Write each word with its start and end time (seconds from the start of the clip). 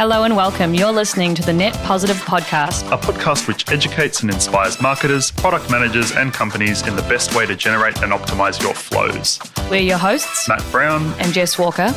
Hello 0.00 0.24
and 0.24 0.34
welcome. 0.34 0.72
You're 0.72 0.92
listening 0.92 1.34
to 1.34 1.42
the 1.42 1.52
Net 1.52 1.74
Positive 1.84 2.16
Podcast, 2.16 2.90
a 2.90 2.96
podcast 2.96 3.46
which 3.46 3.70
educates 3.70 4.22
and 4.22 4.32
inspires 4.32 4.80
marketers, 4.80 5.30
product 5.30 5.70
managers, 5.70 6.12
and 6.12 6.32
companies 6.32 6.88
in 6.88 6.96
the 6.96 7.02
best 7.02 7.34
way 7.36 7.44
to 7.44 7.54
generate 7.54 8.00
and 8.00 8.10
optimize 8.10 8.62
your 8.62 8.72
flows. 8.72 9.38
We're 9.70 9.82
your 9.82 9.98
hosts, 9.98 10.48
Matt 10.48 10.64
Brown 10.72 11.12
and 11.18 11.34
Jess 11.34 11.58
Walker, 11.58 11.92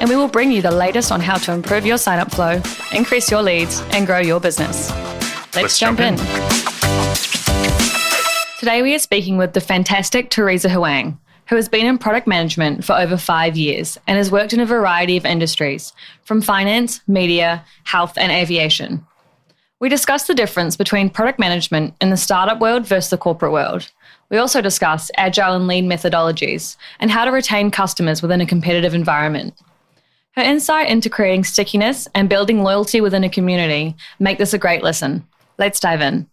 and 0.00 0.10
we 0.10 0.16
will 0.16 0.26
bring 0.26 0.50
you 0.50 0.62
the 0.62 0.70
latest 0.72 1.12
on 1.12 1.20
how 1.20 1.36
to 1.36 1.52
improve 1.52 1.86
your 1.86 1.96
sign 1.96 2.18
up 2.18 2.32
flow, 2.32 2.60
increase 2.90 3.30
your 3.30 3.40
leads, 3.40 3.82
and 3.92 4.04
grow 4.04 4.18
your 4.18 4.40
business. 4.40 4.90
Let's, 4.90 5.56
Let's 5.56 5.78
jump, 5.78 6.00
jump, 6.00 6.18
in. 6.18 6.26
in. 6.26 6.50
Today 8.58 8.82
we 8.82 8.96
are 8.96 8.98
speaking 8.98 9.36
with 9.36 9.52
the 9.52 9.60
fantastic 9.60 10.28
Teresa 10.28 10.70
Huang 10.70 11.20
who 11.48 11.56
has 11.56 11.68
been 11.68 11.86
in 11.86 11.98
product 11.98 12.26
management 12.26 12.84
for 12.84 12.94
over 12.94 13.16
five 13.16 13.56
years 13.56 13.98
and 14.06 14.16
has 14.16 14.30
worked 14.30 14.52
in 14.52 14.60
a 14.60 14.66
variety 14.66 15.16
of 15.16 15.26
industries, 15.26 15.92
from 16.22 16.40
finance, 16.40 17.00
media, 17.06 17.64
health, 17.84 18.16
and 18.16 18.32
aviation. 18.32 19.04
We 19.80 19.88
discuss 19.88 20.26
the 20.26 20.34
difference 20.34 20.76
between 20.76 21.10
product 21.10 21.38
management 21.38 21.94
in 22.00 22.10
the 22.10 22.16
startup 22.16 22.60
world 22.60 22.86
versus 22.86 23.10
the 23.10 23.18
corporate 23.18 23.52
world. 23.52 23.90
We 24.30 24.38
also 24.38 24.62
discuss 24.62 25.10
agile 25.16 25.54
and 25.54 25.66
lean 25.66 25.88
methodologies 25.88 26.76
and 27.00 27.10
how 27.10 27.24
to 27.24 27.30
retain 27.30 27.70
customers 27.70 28.22
within 28.22 28.40
a 28.40 28.46
competitive 28.46 28.94
environment. 28.94 29.54
Her 30.36 30.42
insight 30.42 30.88
into 30.88 31.10
creating 31.10 31.44
stickiness 31.44 32.08
and 32.14 32.28
building 32.28 32.62
loyalty 32.62 33.00
within 33.00 33.24
a 33.24 33.28
community 33.28 33.94
make 34.18 34.38
this 34.38 34.54
a 34.54 34.58
great 34.58 34.82
listen. 34.82 35.26
Let's 35.58 35.78
dive 35.78 36.00
in. 36.00 36.28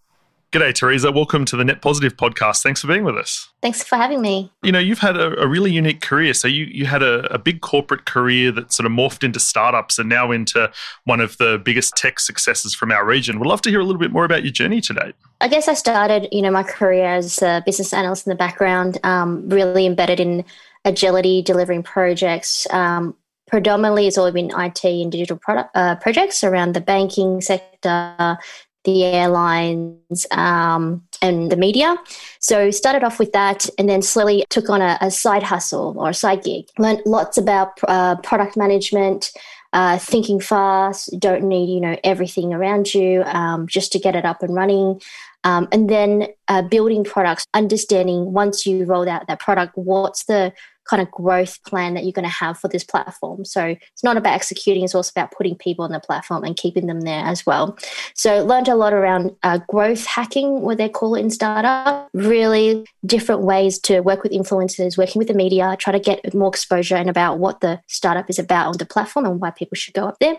G'day, 0.52 0.74
Teresa. 0.74 1.10
Welcome 1.10 1.46
to 1.46 1.56
the 1.56 1.64
Net 1.64 1.80
Positive 1.80 2.14
podcast. 2.14 2.62
Thanks 2.62 2.82
for 2.82 2.86
being 2.86 3.04
with 3.04 3.16
us. 3.16 3.48
Thanks 3.62 3.82
for 3.82 3.96
having 3.96 4.20
me. 4.20 4.52
You 4.62 4.70
know, 4.70 4.78
you've 4.78 4.98
had 4.98 5.16
a, 5.16 5.40
a 5.40 5.48
really 5.48 5.72
unique 5.72 6.02
career. 6.02 6.34
So 6.34 6.46
you 6.46 6.66
you 6.66 6.84
had 6.84 7.02
a, 7.02 7.24
a, 7.32 7.38
big 7.38 7.62
corporate 7.62 8.04
career 8.04 8.52
that 8.52 8.70
sort 8.70 8.84
of 8.84 8.92
morphed 8.92 9.24
into 9.24 9.40
startups 9.40 9.98
and 9.98 10.10
now 10.10 10.30
into 10.30 10.70
one 11.04 11.20
of 11.20 11.38
the 11.38 11.58
biggest 11.64 11.96
tech 11.96 12.20
successes 12.20 12.74
from 12.74 12.92
our 12.92 13.02
region. 13.02 13.40
We'd 13.40 13.48
love 13.48 13.62
to 13.62 13.70
hear 13.70 13.80
a 13.80 13.84
little 13.84 13.98
bit 13.98 14.12
more 14.12 14.26
about 14.26 14.42
your 14.42 14.52
journey 14.52 14.82
today. 14.82 15.14
I 15.40 15.48
guess 15.48 15.68
I 15.68 15.74
started, 15.74 16.28
you 16.30 16.42
know, 16.42 16.50
my 16.50 16.64
career 16.64 17.06
as 17.06 17.40
a 17.40 17.62
business 17.64 17.94
analyst 17.94 18.26
in 18.26 18.30
the 18.30 18.36
background, 18.36 18.98
um, 19.04 19.48
really 19.48 19.86
embedded 19.86 20.20
in 20.20 20.44
agility, 20.84 21.40
delivering 21.40 21.82
projects. 21.82 22.66
Um, 22.68 23.16
predominantly, 23.48 24.06
it's 24.06 24.18
all 24.18 24.30
been 24.30 24.50
IT 24.50 24.84
and 24.84 25.10
digital 25.10 25.38
product 25.38 25.70
uh, 25.74 25.96
projects 25.96 26.44
around 26.44 26.74
the 26.74 26.82
banking 26.82 27.40
sector, 27.40 28.36
the 28.84 29.04
airlines 29.04 30.26
um, 30.32 31.02
and 31.20 31.50
the 31.50 31.56
media. 31.56 31.96
So 32.40 32.70
started 32.70 33.04
off 33.04 33.18
with 33.18 33.32
that 33.32 33.68
and 33.78 33.88
then 33.88 34.02
slowly 34.02 34.44
took 34.48 34.68
on 34.68 34.82
a, 34.82 34.98
a 35.00 35.10
side 35.10 35.42
hustle 35.42 35.94
or 35.98 36.10
a 36.10 36.14
side 36.14 36.42
gig. 36.42 36.66
Learned 36.78 37.02
lots 37.06 37.38
about 37.38 37.78
uh, 37.86 38.16
product 38.16 38.56
management, 38.56 39.30
uh, 39.72 39.98
thinking 39.98 40.40
fast, 40.40 41.18
don't 41.18 41.44
need, 41.44 41.72
you 41.72 41.80
know, 41.80 41.96
everything 42.04 42.52
around 42.52 42.92
you 42.92 43.22
um, 43.24 43.66
just 43.66 43.92
to 43.92 43.98
get 43.98 44.14
it 44.14 44.24
up 44.24 44.42
and 44.42 44.54
running. 44.54 45.00
Um, 45.44 45.66
and 45.72 45.88
then 45.88 46.28
uh, 46.48 46.62
building 46.62 47.04
products, 47.04 47.46
understanding 47.54 48.32
once 48.32 48.66
you 48.66 48.84
rolled 48.84 49.08
out 49.08 49.26
that 49.26 49.40
product, 49.40 49.72
what's 49.76 50.24
the 50.24 50.52
kind 50.88 51.02
of 51.02 51.10
growth 51.10 51.62
plan 51.64 51.94
that 51.94 52.04
you're 52.04 52.12
going 52.12 52.24
to 52.24 52.28
have 52.28 52.58
for 52.58 52.68
this 52.68 52.84
platform. 52.84 53.44
So 53.44 53.64
it's 53.64 54.04
not 54.04 54.16
about 54.16 54.34
executing, 54.34 54.84
it's 54.84 54.94
also 54.94 55.12
about 55.14 55.32
putting 55.32 55.56
people 55.56 55.84
on 55.84 55.92
the 55.92 56.00
platform 56.00 56.44
and 56.44 56.56
keeping 56.56 56.86
them 56.86 57.02
there 57.02 57.24
as 57.24 57.46
well. 57.46 57.78
So 58.14 58.44
learned 58.44 58.68
a 58.68 58.74
lot 58.74 58.92
around 58.92 59.36
uh, 59.42 59.58
growth 59.68 60.04
hacking, 60.06 60.62
what 60.62 60.78
they 60.78 60.88
call 60.88 61.14
it 61.14 61.20
in 61.20 61.30
startup, 61.30 62.08
really 62.12 62.84
different 63.06 63.42
ways 63.42 63.78
to 63.80 64.00
work 64.00 64.22
with 64.22 64.32
influencers, 64.32 64.98
working 64.98 65.18
with 65.18 65.28
the 65.28 65.34
media, 65.34 65.76
try 65.78 65.92
to 65.92 66.00
get 66.00 66.34
more 66.34 66.48
exposure 66.48 66.96
and 66.96 67.10
about 67.10 67.38
what 67.38 67.60
the 67.60 67.80
startup 67.86 68.28
is 68.28 68.38
about 68.38 68.68
on 68.68 68.78
the 68.78 68.86
platform 68.86 69.26
and 69.26 69.40
why 69.40 69.50
people 69.50 69.76
should 69.76 69.94
go 69.94 70.06
up 70.06 70.18
there. 70.18 70.36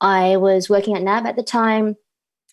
I 0.00 0.36
was 0.36 0.68
working 0.68 0.96
at 0.96 1.02
NAB 1.02 1.26
at 1.26 1.36
the 1.36 1.42
time 1.42 1.96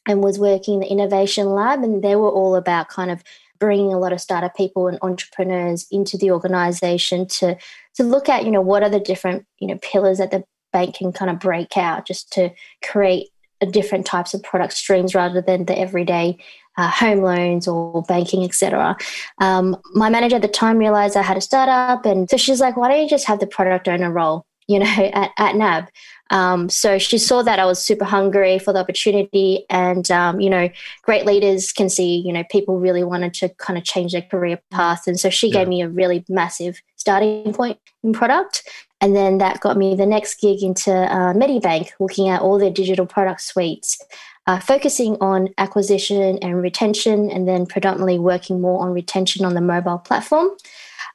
and 0.07 0.23
was 0.23 0.39
working 0.39 0.75
in 0.75 0.79
the 0.81 0.87
innovation 0.87 1.47
lab 1.47 1.83
and 1.83 2.03
they 2.03 2.15
were 2.15 2.29
all 2.29 2.55
about 2.55 2.89
kind 2.89 3.11
of 3.11 3.23
bringing 3.61 3.93
a 3.93 3.99
lot 3.99 4.11
of 4.11 4.19
startup 4.19 4.57
people 4.57 4.87
and 4.87 4.99
entrepreneurs 5.01 5.87
into 5.91 6.17
the 6.17 6.31
organization 6.31 7.25
to 7.27 7.55
to 7.95 8.03
look 8.03 8.27
at 8.27 8.43
you 8.43 8.51
know 8.51 8.59
what 8.59 8.83
are 8.83 8.89
the 8.89 8.99
different 8.99 9.45
you 9.59 9.67
know 9.67 9.77
pillars 9.81 10.17
that 10.17 10.31
the 10.31 10.43
bank 10.73 10.95
can 10.95 11.13
kind 11.13 11.31
of 11.31 11.39
break 11.39 11.77
out 11.77 12.05
just 12.05 12.33
to 12.33 12.49
create 12.83 13.29
different 13.69 14.05
types 14.05 14.33
of 14.33 14.41
product 14.41 14.73
streams 14.73 15.13
rather 15.13 15.41
than 15.41 15.65
the 15.65 15.77
everyday 15.77 16.37
uh, 16.77 16.89
home 16.89 17.19
loans 17.19 17.67
or 17.67 18.01
banking, 18.03 18.43
etc. 18.43 18.97
Um, 19.39 19.77
my 19.93 20.09
manager 20.09 20.37
at 20.37 20.41
the 20.41 20.47
time 20.47 20.77
realized 20.77 21.17
I 21.17 21.21
had 21.21 21.37
a 21.37 21.41
startup, 21.41 22.05
and 22.05 22.29
so 22.29 22.37
she's 22.37 22.59
like, 22.59 22.77
"Why 22.77 22.89
don't 22.89 23.03
you 23.03 23.09
just 23.09 23.27
have 23.27 23.39
the 23.39 23.47
product 23.47 23.87
owner 23.87 24.11
role?" 24.11 24.45
You 24.71 24.79
know, 24.79 24.85
at, 25.13 25.31
at 25.37 25.55
NAB. 25.55 25.89
Um, 26.31 26.69
so 26.69 26.97
she 26.97 27.17
saw 27.17 27.43
that 27.43 27.59
I 27.59 27.65
was 27.65 27.83
super 27.83 28.05
hungry 28.05 28.57
for 28.57 28.71
the 28.71 28.79
opportunity, 28.79 29.65
and 29.69 30.09
um, 30.09 30.39
you 30.39 30.49
know, 30.49 30.69
great 31.03 31.25
leaders 31.25 31.71
can 31.71 31.89
see 31.89 32.23
you 32.25 32.31
know 32.31 32.43
people 32.49 32.79
really 32.79 33.03
wanted 33.03 33.33
to 33.35 33.49
kind 33.49 33.77
of 33.77 33.83
change 33.83 34.13
their 34.13 34.21
career 34.21 34.59
path, 34.71 35.07
and 35.07 35.19
so 35.19 35.29
she 35.29 35.47
yeah. 35.47 35.59
gave 35.59 35.67
me 35.67 35.81
a 35.81 35.89
really 35.89 36.23
massive 36.29 36.81
starting 36.95 37.53
point 37.53 37.79
in 38.03 38.13
product. 38.13 38.63
And 39.01 39.15
then 39.15 39.39
that 39.39 39.59
got 39.59 39.77
me 39.77 39.95
the 39.95 40.05
next 40.05 40.39
gig 40.39 40.61
into 40.61 40.91
uh, 40.91 41.33
Medibank, 41.33 41.89
looking 41.99 42.29
at 42.29 42.41
all 42.41 42.59
their 42.59 42.69
digital 42.69 43.07
product 43.07 43.41
suites, 43.41 43.99
uh, 44.45 44.59
focusing 44.59 45.17
on 45.19 45.49
acquisition 45.57 46.37
and 46.37 46.61
retention, 46.61 47.29
and 47.31 47.47
then 47.47 47.65
predominantly 47.65 48.19
working 48.19 48.61
more 48.61 48.83
on 48.83 48.93
retention 48.93 49.43
on 49.43 49.55
the 49.55 49.61
mobile 49.61 49.97
platform. 49.97 50.49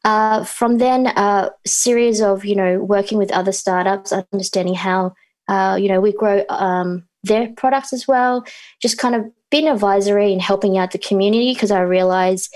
Uh, 0.06 0.44
from 0.44 0.78
then, 0.78 1.08
a 1.08 1.20
uh, 1.20 1.50
series 1.66 2.20
of 2.20 2.44
you 2.44 2.54
know 2.54 2.78
working 2.78 3.18
with 3.18 3.32
other 3.32 3.50
startups, 3.50 4.12
understanding 4.12 4.74
how 4.74 5.12
uh, 5.48 5.76
you 5.80 5.88
know 5.88 6.00
we 6.00 6.12
grow 6.12 6.44
um, 6.48 7.04
their 7.24 7.48
products 7.56 7.92
as 7.92 8.06
well. 8.06 8.46
Just 8.80 8.98
kind 8.98 9.16
of 9.16 9.24
being 9.50 9.66
advisory 9.66 10.32
and 10.32 10.40
helping 10.40 10.78
out 10.78 10.92
the 10.92 10.98
community 10.98 11.54
because 11.54 11.72
I 11.72 11.80
realize, 11.80 12.48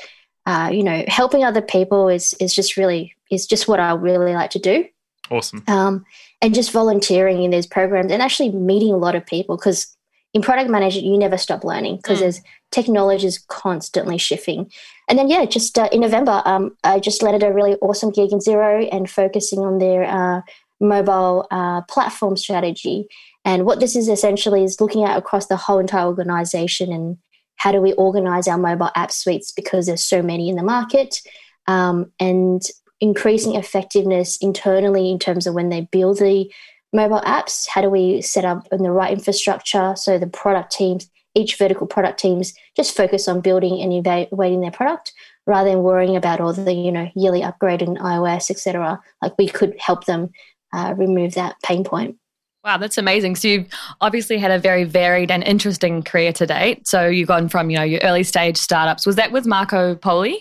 uh, 0.47 0.71
you 0.73 0.85
know, 0.85 1.03
helping 1.09 1.43
other 1.43 1.61
people 1.61 2.09
is 2.09 2.35
is 2.35 2.55
just 2.55 2.77
really 2.77 3.17
is 3.33 3.49
just 3.49 3.67
what 3.67 3.81
I 3.81 3.95
really 3.95 4.33
like 4.33 4.51
to 4.51 4.61
do. 4.61 4.85
Awesome. 5.29 5.65
Um, 5.67 6.05
and 6.41 6.55
just 6.55 6.71
volunteering 6.71 7.43
in 7.43 7.51
these 7.51 7.67
programs 7.67 8.13
and 8.13 8.23
actually 8.23 8.51
meeting 8.51 8.95
a 8.95 8.97
lot 8.97 9.17
of 9.17 9.27
people 9.27 9.57
because 9.57 9.97
in 10.33 10.43
product 10.43 10.71
management 10.71 11.07
you 11.07 11.19
never 11.19 11.37
stop 11.37 11.65
learning 11.65 11.97
because 11.97 12.19
mm. 12.19 12.23
there's 12.23 12.41
technology 12.71 13.27
is 13.27 13.39
constantly 13.49 14.19
shifting 14.19 14.71
and 15.09 15.19
then 15.19 15.29
yeah 15.29 15.45
just 15.45 15.79
uh, 15.79 15.89
in 15.93 16.01
november 16.01 16.43
um, 16.45 16.77
i 16.85 16.99
just 16.99 17.23
landed 17.23 17.43
a 17.43 17.53
really 17.53 17.75
awesome 17.77 18.11
gig 18.11 18.33
in 18.33 18.39
Xero 18.39 18.89
and 18.93 19.11
focusing 19.11 19.61
on 19.61 19.79
their 19.79 20.05
uh, 20.05 20.41
mobile 20.81 21.47
uh, 21.51 21.83
platform 21.83 22.37
strategy 22.37 23.07
and 23.45 23.65
what 23.65 23.81
this 23.81 23.97
is 23.97 24.09
essentially 24.09 24.65
is 24.65 24.81
looking 24.81 25.05
at 25.05 25.17
across 25.17 25.47
the 25.47 25.57
whole 25.57 25.79
entire 25.79 26.07
organization 26.07 26.93
and 26.93 27.19
how 27.57 27.73
do 27.73 27.81
we 27.81 27.93
organize 27.95 28.49
our 28.49 28.59
mobile 28.59 28.91
app 28.95 29.11
suites 29.11 29.53
because 29.53 29.87
there's 29.87 30.05
so 30.05 30.23
many 30.23 30.49
in 30.49 30.57
the 30.57 30.63
market 30.63 31.21
um, 31.67 32.11
and 32.19 32.63
increasing 33.01 33.55
effectiveness 33.55 34.37
internally 34.39 35.11
in 35.11 35.19
terms 35.19 35.47
of 35.47 35.55
when 35.55 35.71
they 35.71 35.83
build 35.83 36.19
the 36.19 36.51
mobile 36.93 37.21
apps 37.21 37.69
how 37.69 37.81
do 37.81 37.89
we 37.89 38.21
set 38.21 38.45
up 38.45 38.67
in 38.73 38.83
the 38.83 38.91
right 38.91 39.13
infrastructure 39.13 39.95
so 39.97 40.19
the 40.19 40.27
product 40.27 40.73
teams 40.73 41.11
each 41.35 41.57
vertical 41.57 41.87
product 41.87 42.19
teams 42.19 42.55
just 42.77 42.97
focus 42.97 43.29
on 43.29 43.41
building 43.41 43.81
and 43.81 43.93
evaluating 43.93 44.61
their 44.61 44.71
product 44.71 45.13
rather 45.47 45.71
than 45.71 45.83
worrying 45.83 46.17
about 46.17 46.41
all 46.41 46.53
the 46.53 46.73
you 46.73 46.93
know 46.93 47.09
yearly 47.15 47.43
upgrade 47.43 47.83
in 47.83 47.97
ios 47.97 48.51
etc 48.51 49.01
like 49.23 49.37
we 49.39 49.49
could 49.49 49.75
help 49.79 50.05
them 50.07 50.31
uh, 50.73 50.95
remove 50.97 51.35
that 51.35 51.57
pain 51.63 51.85
point 51.85 52.17
Wow, 52.63 52.77
that's 52.77 52.99
amazing. 52.99 53.37
So 53.37 53.49
you've 53.49 53.69
obviously 54.03 54.37
had 54.37 54.51
a 54.51 54.59
very 54.59 54.85
varied 54.85 55.31
and 55.31 55.43
interesting 55.43 56.03
career 56.03 56.31
to 56.35 56.47
date. 56.47 56.87
So 56.87 57.07
you've 57.07 57.29
gone 57.29 57.49
from, 57.49 57.71
you 57.71 57.79
know, 57.79 57.83
your 57.83 58.01
early 58.03 58.23
stage 58.23 58.59
startups. 58.59 59.07
Was 59.07 59.17
that 59.17 59.33
with 59.33 59.47
Marco 59.47 59.95
Polo? 59.95 60.35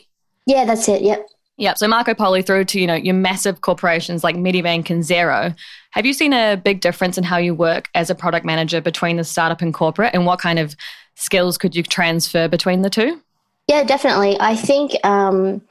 Yeah, 0.45 0.65
that's 0.65 0.89
it. 0.89 1.01
Yep. 1.01 1.25
Yep. 1.59 1.77
So 1.77 1.87
Marco 1.89 2.13
Polo 2.13 2.41
through 2.41 2.65
to, 2.65 2.79
you 2.79 2.87
know, 2.87 2.95
your 2.95 3.13
massive 3.13 3.59
corporations 3.59 4.23
like 4.23 4.37
Medibank 4.37 4.89
and 4.89 5.03
Xero. 5.03 5.53
Have 5.91 6.05
you 6.05 6.13
seen 6.13 6.31
a 6.31 6.55
big 6.55 6.79
difference 6.79 7.17
in 7.17 7.25
how 7.25 7.35
you 7.35 7.53
work 7.53 7.89
as 7.93 8.09
a 8.09 8.15
product 8.15 8.45
manager 8.45 8.79
between 8.79 9.17
the 9.17 9.25
startup 9.25 9.61
and 9.61 9.73
corporate? 9.73 10.11
And 10.13 10.25
what 10.25 10.39
kind 10.39 10.57
of 10.57 10.73
skills 11.15 11.57
could 11.57 11.75
you 11.75 11.83
transfer 11.83 12.47
between 12.47 12.81
the 12.81 12.89
two? 12.89 13.21
Yeah, 13.67 13.83
definitely. 13.83 14.37
I 14.39 14.55
think 14.55 14.93
um, 15.03 15.61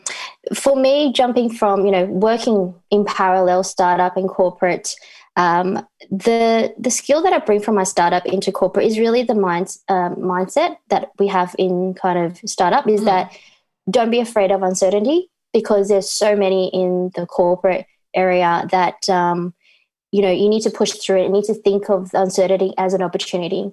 for 0.55 0.77
me, 0.77 1.11
jumping 1.15 1.51
from, 1.51 1.87
you 1.87 1.91
know, 1.91 2.05
working 2.05 2.75
in 2.91 3.07
parallel 3.07 3.65
startup 3.65 4.19
and 4.19 4.29
corporate, 4.29 4.95
um, 5.37 5.87
the 6.11 6.75
the 6.79 6.91
skill 6.91 7.23
that 7.23 7.33
I 7.33 7.39
bring 7.39 7.61
from 7.61 7.77
my 7.77 7.85
startup 7.85 8.27
into 8.27 8.53
corporate 8.53 8.87
is 8.87 8.99
really 8.99 9.23
the 9.23 9.35
mind, 9.35 9.77
um, 9.89 10.17
mindset 10.17 10.77
that 10.91 11.13
we 11.19 11.29
have 11.29 11.57
in 11.59 11.95
kind 11.95 12.19
of 12.19 12.39
startup 12.45 12.87
is 12.89 13.01
mm. 13.01 13.05
that 13.07 13.33
don't 13.91 14.11
be 14.11 14.21
afraid 14.21 14.51
of 14.51 14.63
uncertainty 14.63 15.31
because 15.61 15.89
there's 15.89 16.11
so 16.11 16.37
many 16.37 16.69
in 16.73 17.11
the 17.15 17.27
corporate 17.27 17.87
area 18.15 18.67
that 18.71 19.09
um, 19.09 19.55
you 20.13 20.23
know 20.23 20.31
you 20.31 20.49
need 20.49 20.63
to 20.63 20.71
push 20.71 20.93
through 20.93 21.21
it 21.21 21.25
you 21.25 21.37
need 21.39 21.45
to 21.45 21.55
think 21.55 21.91
of 21.91 22.11
uncertainty 22.15 22.73
as 22.79 22.95
an 22.95 23.03
opportunity 23.03 23.73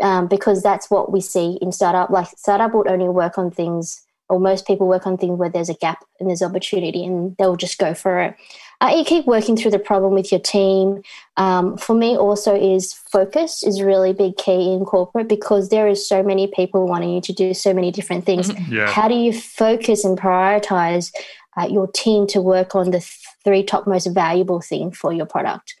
um, 0.00 0.26
because 0.26 0.62
that's 0.62 0.90
what 0.90 1.12
we 1.12 1.20
see 1.20 1.58
in 1.60 1.72
startup. 1.72 2.10
Like 2.10 2.28
startup 2.36 2.74
would 2.74 2.88
only 2.88 3.08
work 3.08 3.38
on 3.38 3.50
things 3.50 4.02
or 4.28 4.40
most 4.40 4.66
people 4.66 4.88
work 4.88 5.06
on 5.06 5.18
things 5.18 5.38
where 5.38 5.50
there's 5.50 5.68
a 5.68 5.74
gap 5.74 6.04
and 6.18 6.28
there's 6.28 6.42
opportunity 6.42 7.04
and 7.04 7.36
they'll 7.38 7.56
just 7.56 7.78
go 7.78 7.92
for 7.92 8.20
it 8.20 8.36
uh, 8.82 8.88
you 8.88 9.04
keep 9.04 9.26
working 9.26 9.56
through 9.56 9.70
the 9.70 9.78
problem 9.78 10.12
with 10.12 10.32
your 10.32 10.40
team. 10.40 11.02
Um, 11.36 11.76
for 11.76 11.94
me, 11.94 12.16
also 12.16 12.54
is 12.54 12.92
focus 12.92 13.62
is 13.62 13.80
really 13.80 14.12
big 14.12 14.36
key 14.36 14.72
in 14.72 14.84
corporate 14.84 15.28
because 15.28 15.68
there 15.68 15.86
is 15.86 16.06
so 16.06 16.22
many 16.22 16.48
people 16.48 16.88
wanting 16.88 17.10
you 17.10 17.20
to 17.20 17.32
do 17.32 17.54
so 17.54 17.72
many 17.72 17.92
different 17.92 18.26
things. 18.26 18.50
Mm-hmm. 18.50 18.74
Yeah. 18.74 18.90
How 18.90 19.06
do 19.06 19.14
you 19.14 19.32
focus 19.32 20.04
and 20.04 20.18
prioritize 20.18 21.12
uh, 21.56 21.68
your 21.70 21.86
team 21.86 22.26
to 22.28 22.40
work 22.40 22.74
on 22.74 22.90
the 22.90 23.00
three 23.44 23.62
top 23.62 23.86
most 23.86 24.08
valuable 24.08 24.60
thing 24.60 24.90
for 24.90 25.12
your 25.12 25.26
product? 25.26 25.74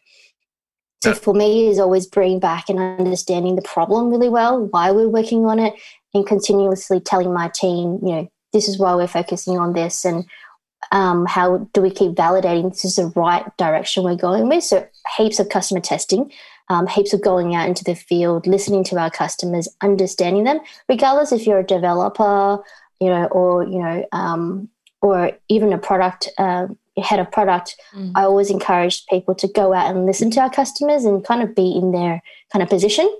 So 1.02 1.10
yeah. 1.10 1.16
for 1.16 1.34
me, 1.34 1.66
is 1.66 1.80
always 1.80 2.06
bring 2.06 2.38
back 2.38 2.68
and 2.68 2.78
understanding 2.78 3.56
the 3.56 3.62
problem 3.62 4.10
really 4.10 4.28
well, 4.28 4.64
why 4.66 4.92
we're 4.92 5.08
working 5.08 5.44
on 5.46 5.58
it, 5.58 5.74
and 6.14 6.24
continuously 6.24 7.00
telling 7.00 7.34
my 7.34 7.50
team, 7.52 7.98
you 8.00 8.12
know, 8.12 8.28
this 8.52 8.68
is 8.68 8.78
why 8.78 8.94
we're 8.94 9.08
focusing 9.08 9.58
on 9.58 9.72
this, 9.72 10.04
and 10.04 10.24
um, 10.92 11.24
how 11.26 11.68
do 11.72 11.80
we 11.80 11.90
keep 11.90 12.12
validating 12.12 12.70
this 12.70 12.84
is 12.84 12.96
the 12.96 13.06
right 13.16 13.44
direction 13.56 14.04
we're 14.04 14.14
going 14.14 14.48
with? 14.48 14.62
So 14.62 14.86
heaps 15.16 15.40
of 15.40 15.48
customer 15.48 15.80
testing, 15.80 16.30
um, 16.68 16.86
heaps 16.86 17.14
of 17.14 17.22
going 17.22 17.54
out 17.54 17.66
into 17.66 17.82
the 17.82 17.94
field, 17.94 18.46
listening 18.46 18.84
to 18.84 18.98
our 18.98 19.10
customers, 19.10 19.68
understanding 19.80 20.44
them, 20.44 20.60
regardless 20.88 21.32
if 21.32 21.46
you're 21.46 21.60
a 21.60 21.66
developer, 21.66 22.62
you 23.00 23.08
know, 23.08 23.24
or 23.26 23.64
you 23.64 23.78
know, 23.78 24.06
um, 24.12 24.68
or 25.00 25.32
even 25.48 25.72
a 25.72 25.78
product 25.78 26.28
uh, 26.36 26.66
head 27.02 27.18
of 27.18 27.32
product. 27.32 27.74
Mm. 27.94 28.12
I 28.14 28.24
always 28.24 28.50
encourage 28.50 29.06
people 29.06 29.34
to 29.36 29.48
go 29.48 29.72
out 29.72 29.90
and 29.90 30.04
listen 30.04 30.30
to 30.32 30.40
our 30.40 30.50
customers 30.50 31.06
and 31.06 31.24
kind 31.24 31.42
of 31.42 31.54
be 31.54 31.72
in 31.74 31.92
their 31.92 32.22
kind 32.52 32.62
of 32.62 32.68
position. 32.68 33.10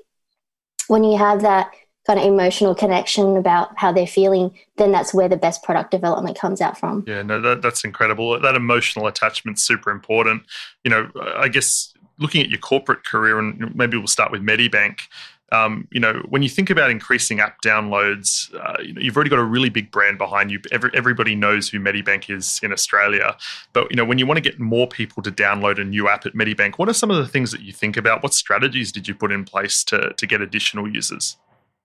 When 0.89 1.05
you 1.05 1.17
have 1.17 1.41
that 1.41 1.71
kind 2.07 2.19
of 2.19 2.27
emotional 2.27 2.75
connection 2.75 3.37
about 3.37 3.79
how 3.79 3.93
they're 3.93 4.07
feeling, 4.07 4.57
then 4.77 4.91
that's 4.91 5.15
where 5.15 5.29
the 5.29 5.37
best 5.37 5.63
product 5.63 5.91
development 5.91 6.39
comes 6.39 6.61
out 6.61 6.77
from. 6.77 7.05
Yeah, 7.07 7.23
no, 7.23 7.41
that, 7.41 7.63
that's 7.63 7.85
incredible. 7.85 8.39
That 8.41 8.57
emotional 8.57 9.07
attachment's 9.07 9.63
super 9.63 9.91
important. 9.91 10.43
You 10.85 10.91
know, 10.91 11.11
I 11.37 11.49
guess 11.49 11.95
looking 12.19 12.43
at 12.43 12.49
your 12.49 12.59
corporate 12.59 13.05
career, 13.05 13.39
and 13.39 13.75
maybe 13.75 13.97
we'll 13.97 14.07
start 14.07 14.33
with 14.33 14.43
Medibank. 14.43 15.01
Um, 15.53 15.87
you 15.91 16.01
know, 16.01 16.23
when 16.31 16.43
you 16.43 16.49
think 16.49 16.71
about 16.71 16.91
increasing 16.91 17.39
app 17.39 17.61
downloads, 17.61 18.53
uh, 18.55 18.81
you 18.83 18.95
know, 18.95 19.03
you've 19.03 19.15
already 19.15 19.29
got 19.29 19.39
a 19.39 19.45
really 19.45 19.69
big 19.69 19.91
brand 19.91 20.17
behind 20.17 20.51
you. 20.51 20.59
Every, 20.73 20.91
everybody 20.95 21.35
knows 21.35 21.69
who 21.69 21.79
Medibank 21.79 22.35
is 22.35 22.59
in 22.63 22.73
Australia. 22.73 23.37
But 23.75 23.91
you 23.91 23.97
know, 23.97 24.05
when 24.05 24.19
you 24.19 24.25
want 24.25 24.39
to 24.39 24.41
get 24.41 24.59
more 24.59 24.89
people 24.89 25.23
to 25.23 25.31
download 25.31 25.79
a 25.79 25.85
new 25.85 26.09
app 26.09 26.25
at 26.25 26.33
Medibank, 26.33 26.79
what 26.79 26.89
are 26.89 26.95
some 26.95 27.11
of 27.11 27.19
the 27.19 27.29
things 27.29 27.53
that 27.53 27.61
you 27.61 27.73
think 27.73 27.99
about? 27.99 28.23
What 28.23 28.33
strategies 28.33 28.91
did 28.91 29.07
you 29.07 29.15
put 29.15 29.31
in 29.31 29.45
place 29.45 29.85
to 29.85 30.15
to 30.15 30.27
get 30.27 30.41
additional 30.41 30.89
users? 30.89 31.37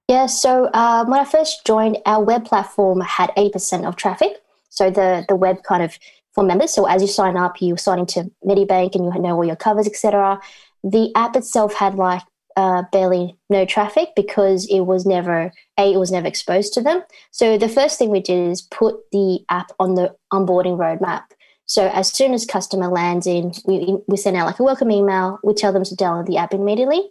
Yeah, 0.07 0.27
so 0.27 0.69
um, 0.74 1.09
when 1.09 1.19
I 1.19 1.25
first 1.25 1.65
joined, 1.65 1.98
our 2.06 2.24
web 2.24 2.45
platform 2.45 3.01
had 3.01 3.30
80% 3.36 3.86
of 3.86 3.98
traffic. 3.98 4.38
So 4.69 4.89
the, 4.89 5.25
the 5.27 5.36
web 5.36 5.63
kind 5.63 5.83
of 5.83 5.98
for 6.33 6.44
members. 6.44 6.71
So 6.71 6.86
as 6.86 7.01
you 7.01 7.07
sign 7.07 7.36
up, 7.36 7.62
you 7.62 7.75
sign 7.77 8.00
into 8.00 8.31
Medibank 8.45 8.95
and 8.95 9.13
you 9.13 9.21
know 9.21 9.36
all 9.36 9.44
your 9.44 9.56
covers, 9.56 9.88
etc. 9.88 10.39
The 10.83 11.12
app 11.15 11.36
itself 11.36 11.74
had 11.74 11.95
like 11.95 12.21
uh, 12.56 12.83
barely 12.92 13.36
no 13.50 13.65
traffic 13.65 14.09
because 14.15 14.68
it 14.69 14.81
was 14.81 15.06
never 15.06 15.51
a 15.80 15.94
it 15.94 15.98
was 15.98 16.12
never 16.12 16.27
exposed 16.27 16.74
to 16.74 16.81
them. 16.81 17.01
So 17.31 17.57
the 17.57 17.68
first 17.68 17.98
thing 17.98 18.09
we 18.09 18.21
did 18.21 18.50
is 18.51 18.62
put 18.62 18.95
the 19.12 19.44
app 19.50 19.71
on 19.80 19.95
the 19.95 20.15
onboarding 20.31 20.77
roadmap. 20.77 21.24
So 21.65 21.88
as 21.88 22.13
soon 22.13 22.33
as 22.33 22.45
customer 22.45 22.88
lands 22.88 23.25
in, 23.27 23.51
we 23.65 23.98
we 24.07 24.15
send 24.15 24.38
out 24.38 24.45
like 24.45 24.59
a 24.59 24.63
welcome 24.63 24.92
email. 24.92 25.39
We 25.44 25.54
tell 25.54 25.74
them 25.74 25.83
to 25.83 25.95
download 25.95 26.27
the 26.27 26.38
app 26.38 26.54
immediately 26.54 27.09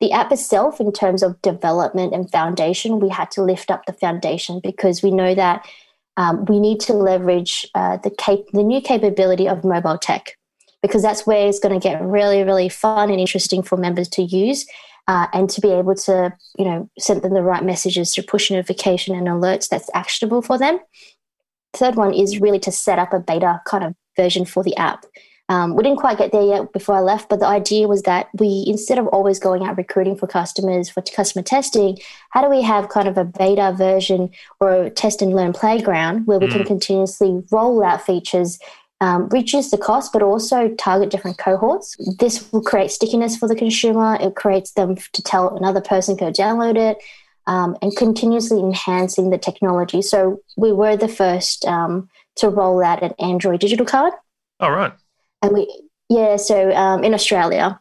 the 0.00 0.12
app 0.12 0.32
itself, 0.32 0.80
in 0.80 0.92
terms 0.92 1.22
of 1.22 1.40
development 1.42 2.14
and 2.14 2.30
foundation, 2.30 3.00
we 3.00 3.10
had 3.10 3.30
to 3.32 3.42
lift 3.42 3.70
up 3.70 3.84
the 3.86 3.92
foundation 3.92 4.60
because 4.62 5.02
we 5.02 5.10
know 5.10 5.34
that 5.34 5.66
um, 6.16 6.44
we 6.46 6.58
need 6.58 6.80
to 6.80 6.92
leverage 6.92 7.68
uh, 7.74 7.98
the 7.98 8.10
cap- 8.10 8.50
the 8.52 8.62
new 8.62 8.80
capability 8.80 9.46
of 9.46 9.64
mobile 9.64 9.98
tech 9.98 10.36
because 10.82 11.02
that's 11.02 11.26
where 11.26 11.46
it's 11.46 11.58
going 11.58 11.78
to 11.78 11.82
get 11.82 12.02
really 12.02 12.42
really 12.42 12.68
fun 12.68 13.10
and 13.10 13.20
interesting 13.20 13.62
for 13.62 13.76
members 13.76 14.08
to 14.08 14.22
use 14.22 14.66
uh, 15.06 15.26
and 15.32 15.48
to 15.50 15.60
be 15.60 15.70
able 15.70 15.94
to 15.94 16.32
you 16.58 16.64
know 16.64 16.90
send 16.98 17.22
them 17.22 17.34
the 17.34 17.42
right 17.42 17.64
messages 17.64 18.14
through 18.14 18.24
push 18.24 18.50
notification 18.50 19.14
and 19.14 19.28
alerts 19.28 19.68
that's 19.68 19.90
actionable 19.94 20.42
for 20.42 20.58
them. 20.58 20.78
Third 21.74 21.94
one 21.94 22.12
is 22.12 22.40
really 22.40 22.58
to 22.60 22.72
set 22.72 22.98
up 22.98 23.12
a 23.12 23.20
beta 23.20 23.60
kind 23.66 23.84
of 23.84 23.94
version 24.16 24.44
for 24.44 24.64
the 24.64 24.76
app. 24.76 25.04
Um, 25.50 25.74
we 25.74 25.82
didn't 25.82 25.98
quite 25.98 26.16
get 26.16 26.30
there 26.30 26.42
yet 26.42 26.72
before 26.72 26.94
I 26.94 27.00
left, 27.00 27.28
but 27.28 27.40
the 27.40 27.46
idea 27.46 27.88
was 27.88 28.02
that 28.02 28.28
we, 28.38 28.64
instead 28.68 28.98
of 28.98 29.08
always 29.08 29.40
going 29.40 29.64
out 29.64 29.76
recruiting 29.76 30.16
for 30.16 30.28
customers 30.28 30.88
for 30.88 31.02
customer 31.02 31.42
testing, 31.42 31.98
how 32.30 32.40
do 32.40 32.48
we 32.48 32.62
have 32.62 32.88
kind 32.88 33.08
of 33.08 33.18
a 33.18 33.24
beta 33.24 33.74
version 33.76 34.30
or 34.60 34.84
a 34.84 34.90
test 34.90 35.20
and 35.20 35.34
learn 35.34 35.52
playground 35.52 36.28
where 36.28 36.38
we 36.38 36.46
mm. 36.46 36.52
can 36.52 36.64
continuously 36.64 37.42
roll 37.50 37.82
out 37.82 38.00
features, 38.00 38.60
um, 39.00 39.28
reduce 39.30 39.72
the 39.72 39.76
cost, 39.76 40.12
but 40.12 40.22
also 40.22 40.68
target 40.76 41.10
different 41.10 41.38
cohorts? 41.38 41.96
This 42.20 42.52
will 42.52 42.62
create 42.62 42.92
stickiness 42.92 43.36
for 43.36 43.48
the 43.48 43.56
consumer. 43.56 44.18
It 44.20 44.36
creates 44.36 44.70
them 44.74 44.94
to 44.94 45.22
tell 45.22 45.56
another 45.56 45.80
person 45.80 46.14
go 46.14 46.30
download 46.30 46.76
it. 46.76 46.98
Um, 47.48 47.76
and 47.82 47.96
continuously 47.96 48.60
enhancing 48.60 49.30
the 49.30 49.38
technology. 49.38 50.02
So 50.02 50.42
we 50.56 50.70
were 50.70 50.96
the 50.96 51.08
first 51.08 51.64
um, 51.64 52.08
to 52.36 52.48
roll 52.48 52.84
out 52.84 53.02
an 53.02 53.14
Android 53.18 53.58
digital 53.58 53.86
card. 53.86 54.12
All 54.60 54.70
right 54.70 54.92
and 55.42 55.52
we 55.52 55.82
yeah 56.08 56.36
so 56.36 56.72
um, 56.72 57.04
in 57.04 57.14
australia 57.14 57.80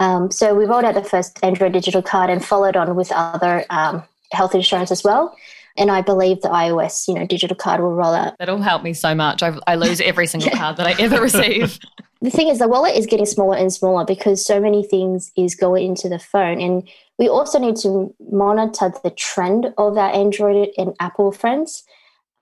um, 0.00 0.30
so 0.30 0.54
we 0.54 0.64
rolled 0.64 0.84
out 0.84 0.94
the 0.94 1.02
first 1.02 1.38
android 1.42 1.72
digital 1.72 2.02
card 2.02 2.30
and 2.30 2.44
followed 2.44 2.76
on 2.76 2.94
with 2.94 3.10
other 3.12 3.64
um, 3.70 4.04
health 4.32 4.54
insurance 4.54 4.90
as 4.90 5.02
well. 5.02 5.36
And 5.76 5.92
i 5.92 6.00
believe 6.00 6.40
the 6.40 6.48
ios 6.48 7.06
you 7.06 7.14
know 7.14 7.24
digital 7.26 7.56
card 7.56 7.80
will 7.80 7.94
roll 7.94 8.14
out. 8.14 8.36
That'll 8.38 8.62
help 8.62 8.82
me 8.82 8.92
so 8.94 9.14
much. 9.14 9.42
I, 9.42 9.56
I 9.66 9.76
lose 9.76 10.00
every 10.00 10.26
single 10.26 10.50
card 10.54 10.76
that 10.76 10.86
i 10.86 10.92
ever 11.00 11.20
receive. 11.20 11.78
The 12.20 12.30
thing 12.30 12.48
is 12.48 12.58
the 12.58 12.66
wallet 12.66 12.96
is 12.96 13.06
getting 13.06 13.26
smaller 13.26 13.56
and 13.56 13.72
smaller 13.72 14.04
because 14.04 14.44
so 14.44 14.60
many 14.60 14.82
things 14.82 15.30
is 15.36 15.54
going 15.54 15.86
into 15.86 16.08
the 16.08 16.18
phone. 16.18 16.60
And 16.60 16.88
we 17.16 17.28
also 17.28 17.60
need 17.60 17.76
to 17.76 18.12
monitor 18.30 18.92
the 19.04 19.10
trend 19.10 19.72
of 19.78 19.96
our 19.96 20.12
android 20.12 20.70
and 20.76 20.94
apple 20.98 21.30
friends 21.30 21.84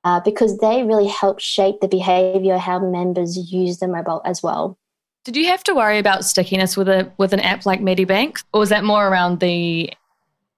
uh, 0.06 0.20
because 0.20 0.58
they 0.58 0.84
really 0.84 1.08
help 1.08 1.40
shape 1.40 1.80
the 1.80 1.88
behavior 1.88 2.58
how 2.58 2.78
members 2.78 3.36
use 3.52 3.78
the 3.78 3.88
mobile 3.88 4.22
as 4.24 4.40
well. 4.40 4.78
Did 5.24 5.34
you 5.34 5.46
have 5.46 5.64
to 5.64 5.74
worry 5.74 5.98
about 5.98 6.24
stickiness 6.24 6.76
with 6.76 6.88
a 6.88 7.12
with 7.18 7.32
an 7.32 7.40
app 7.40 7.66
like 7.66 7.80
Medibank, 7.80 8.44
or 8.54 8.60
was 8.60 8.68
that 8.68 8.84
more 8.84 9.08
around 9.08 9.40
the 9.40 9.92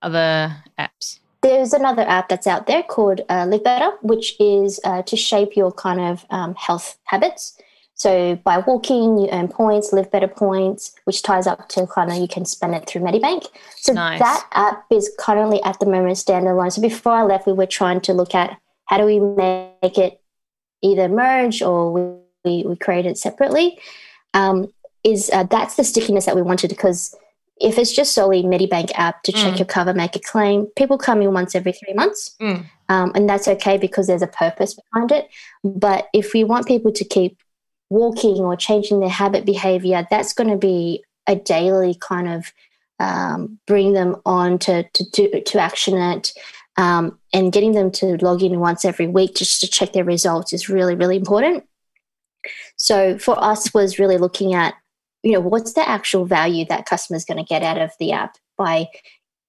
other 0.03 0.55
apps? 0.79 1.21
There's 1.41 1.73
another 1.73 2.03
app 2.03 2.29
that's 2.29 2.47
out 2.47 2.67
there 2.67 2.83
called 2.83 3.23
uh, 3.31 3.47
Live 3.49 3.65
Better, 3.65 3.91
which 4.03 4.39
is 4.39 4.81
uh, 4.85 5.01
to 5.03 5.17
shape 5.17 5.57
your 5.57 5.73
kind 5.73 6.01
of 6.01 6.27
um, 6.29 6.55
health 6.55 6.99
habits. 7.05 7.57
So 7.95 8.37
by 8.45 8.59
walking, 8.59 9.19
you 9.19 9.29
earn 9.33 9.49
points, 9.49 9.93
live 9.93 10.11
better 10.11 10.29
points, 10.29 10.95
which 11.05 11.23
ties 11.23 11.47
up 11.47 11.69
to 11.71 11.87
kind 11.87 12.13
of 12.13 12.19
you 12.19 12.29
can 12.29 12.45
spend 12.45 12.75
it 12.75 12.87
through 12.87 13.01
Medibank. 13.01 13.47
So 13.77 13.93
nice. 13.95 14.21
that 14.21 14.47
app 14.53 14.85
is 14.91 15.11
currently 15.19 15.63
at 15.63 15.81
the 15.81 15.87
moment 15.87 16.19
standalone. 16.19 16.71
So 16.71 16.83
before 16.83 17.13
I 17.13 17.23
left, 17.23 17.47
we 17.47 17.55
were 17.55 17.67
trying 17.67 18.01
to 18.03 18.13
look 18.13 18.35
at 18.35 18.57
how 18.89 18.99
do 18.99 19.05
we 19.05 19.21
make 19.21 19.99
it 19.99 20.21
either 20.83 21.09
merge 21.09 21.63
or 21.63 22.21
we, 22.45 22.65
we 22.65 22.77
create 22.77 23.07
it 23.07 23.19
separately? 23.19 23.79
Um, 24.35 24.73
is 25.05 25.31
uh, 25.33 25.45
that's 25.45 25.77
the 25.77 25.85
stickiness 25.85 26.27
that 26.27 26.37
we 26.37 26.43
wanted 26.43 26.69
because 26.69 27.15
if 27.61 27.79
it's 27.79 27.93
just 27.93 28.15
solely 28.15 28.43
Medibank 28.43 28.91
app 28.95 29.23
to 29.25 29.33
check 29.33 29.55
mm. 29.55 29.59
your 29.59 29.67
cover, 29.67 29.93
make 29.93 30.15
a 30.15 30.21
claim, 30.21 30.67
people 30.77 30.97
come 30.97 31.23
in 31.23 31.33
once 31.33 31.55
every 31.55 31.73
three 31.73 31.93
months. 31.95 32.37
Mm. 32.41 32.65
Um, 32.89 33.13
and 33.15 33.29
that's 33.29 33.49
okay 33.49 33.77
because 33.77 34.07
there's 34.07 34.23
a 34.23 34.29
purpose 34.29 34.75
behind 34.75 35.13
it. 35.13 35.29
But 35.65 36.09
if 36.15 36.33
we 36.33 36.45
want 36.45 36.67
people 36.67 36.93
to 36.93 37.05
keep 37.05 37.39
walking 37.91 38.39
or 38.39 38.57
changing 38.57 39.01
their 39.01 39.09
habit 39.09 39.45
behavior, 39.45 40.07
that's 40.09 40.33
going 40.33 40.51
to 40.51 40.57
be 40.57 41.03
a 41.27 41.35
daily 41.35 41.97
kind 42.01 42.29
of 42.29 42.53
um, 43.01 43.59
bring 43.67 43.93
them 43.93 44.17
on 44.25 44.59
to, 44.61 44.85
to, 44.85 45.11
to, 45.11 45.43
to 45.43 45.59
action 45.59 45.97
it 45.97 46.33
um, 46.79 47.19
and 47.33 47.53
getting 47.53 47.73
them 47.73 47.91
to 47.91 48.17
log 48.25 48.43
in 48.43 48.59
once 48.61 48.85
every 48.85 49.09
week 49.09 49.35
just 49.35 49.61
to 49.61 49.67
check 49.67 49.93
their 49.93 50.05
results 50.05 50.53
is 50.53 50.69
really 50.69 50.95
really 50.95 51.17
important. 51.17 51.65
So 52.77 53.19
for 53.19 53.43
us 53.43 53.75
was 53.75 53.99
really 53.99 54.17
looking 54.17 54.55
at 54.55 54.75
you 55.23 55.33
know 55.33 55.41
what's 55.41 55.75
the 55.75 55.87
actual 55.87 56.25
value 56.25 56.65
that 56.67 56.87
customer's 56.87 57.25
going 57.25 57.45
to 57.45 57.49
get 57.49 57.63
out 57.63 57.79
of 57.79 57.91
the 57.99 58.13
app 58.13 58.37
by 58.57 58.87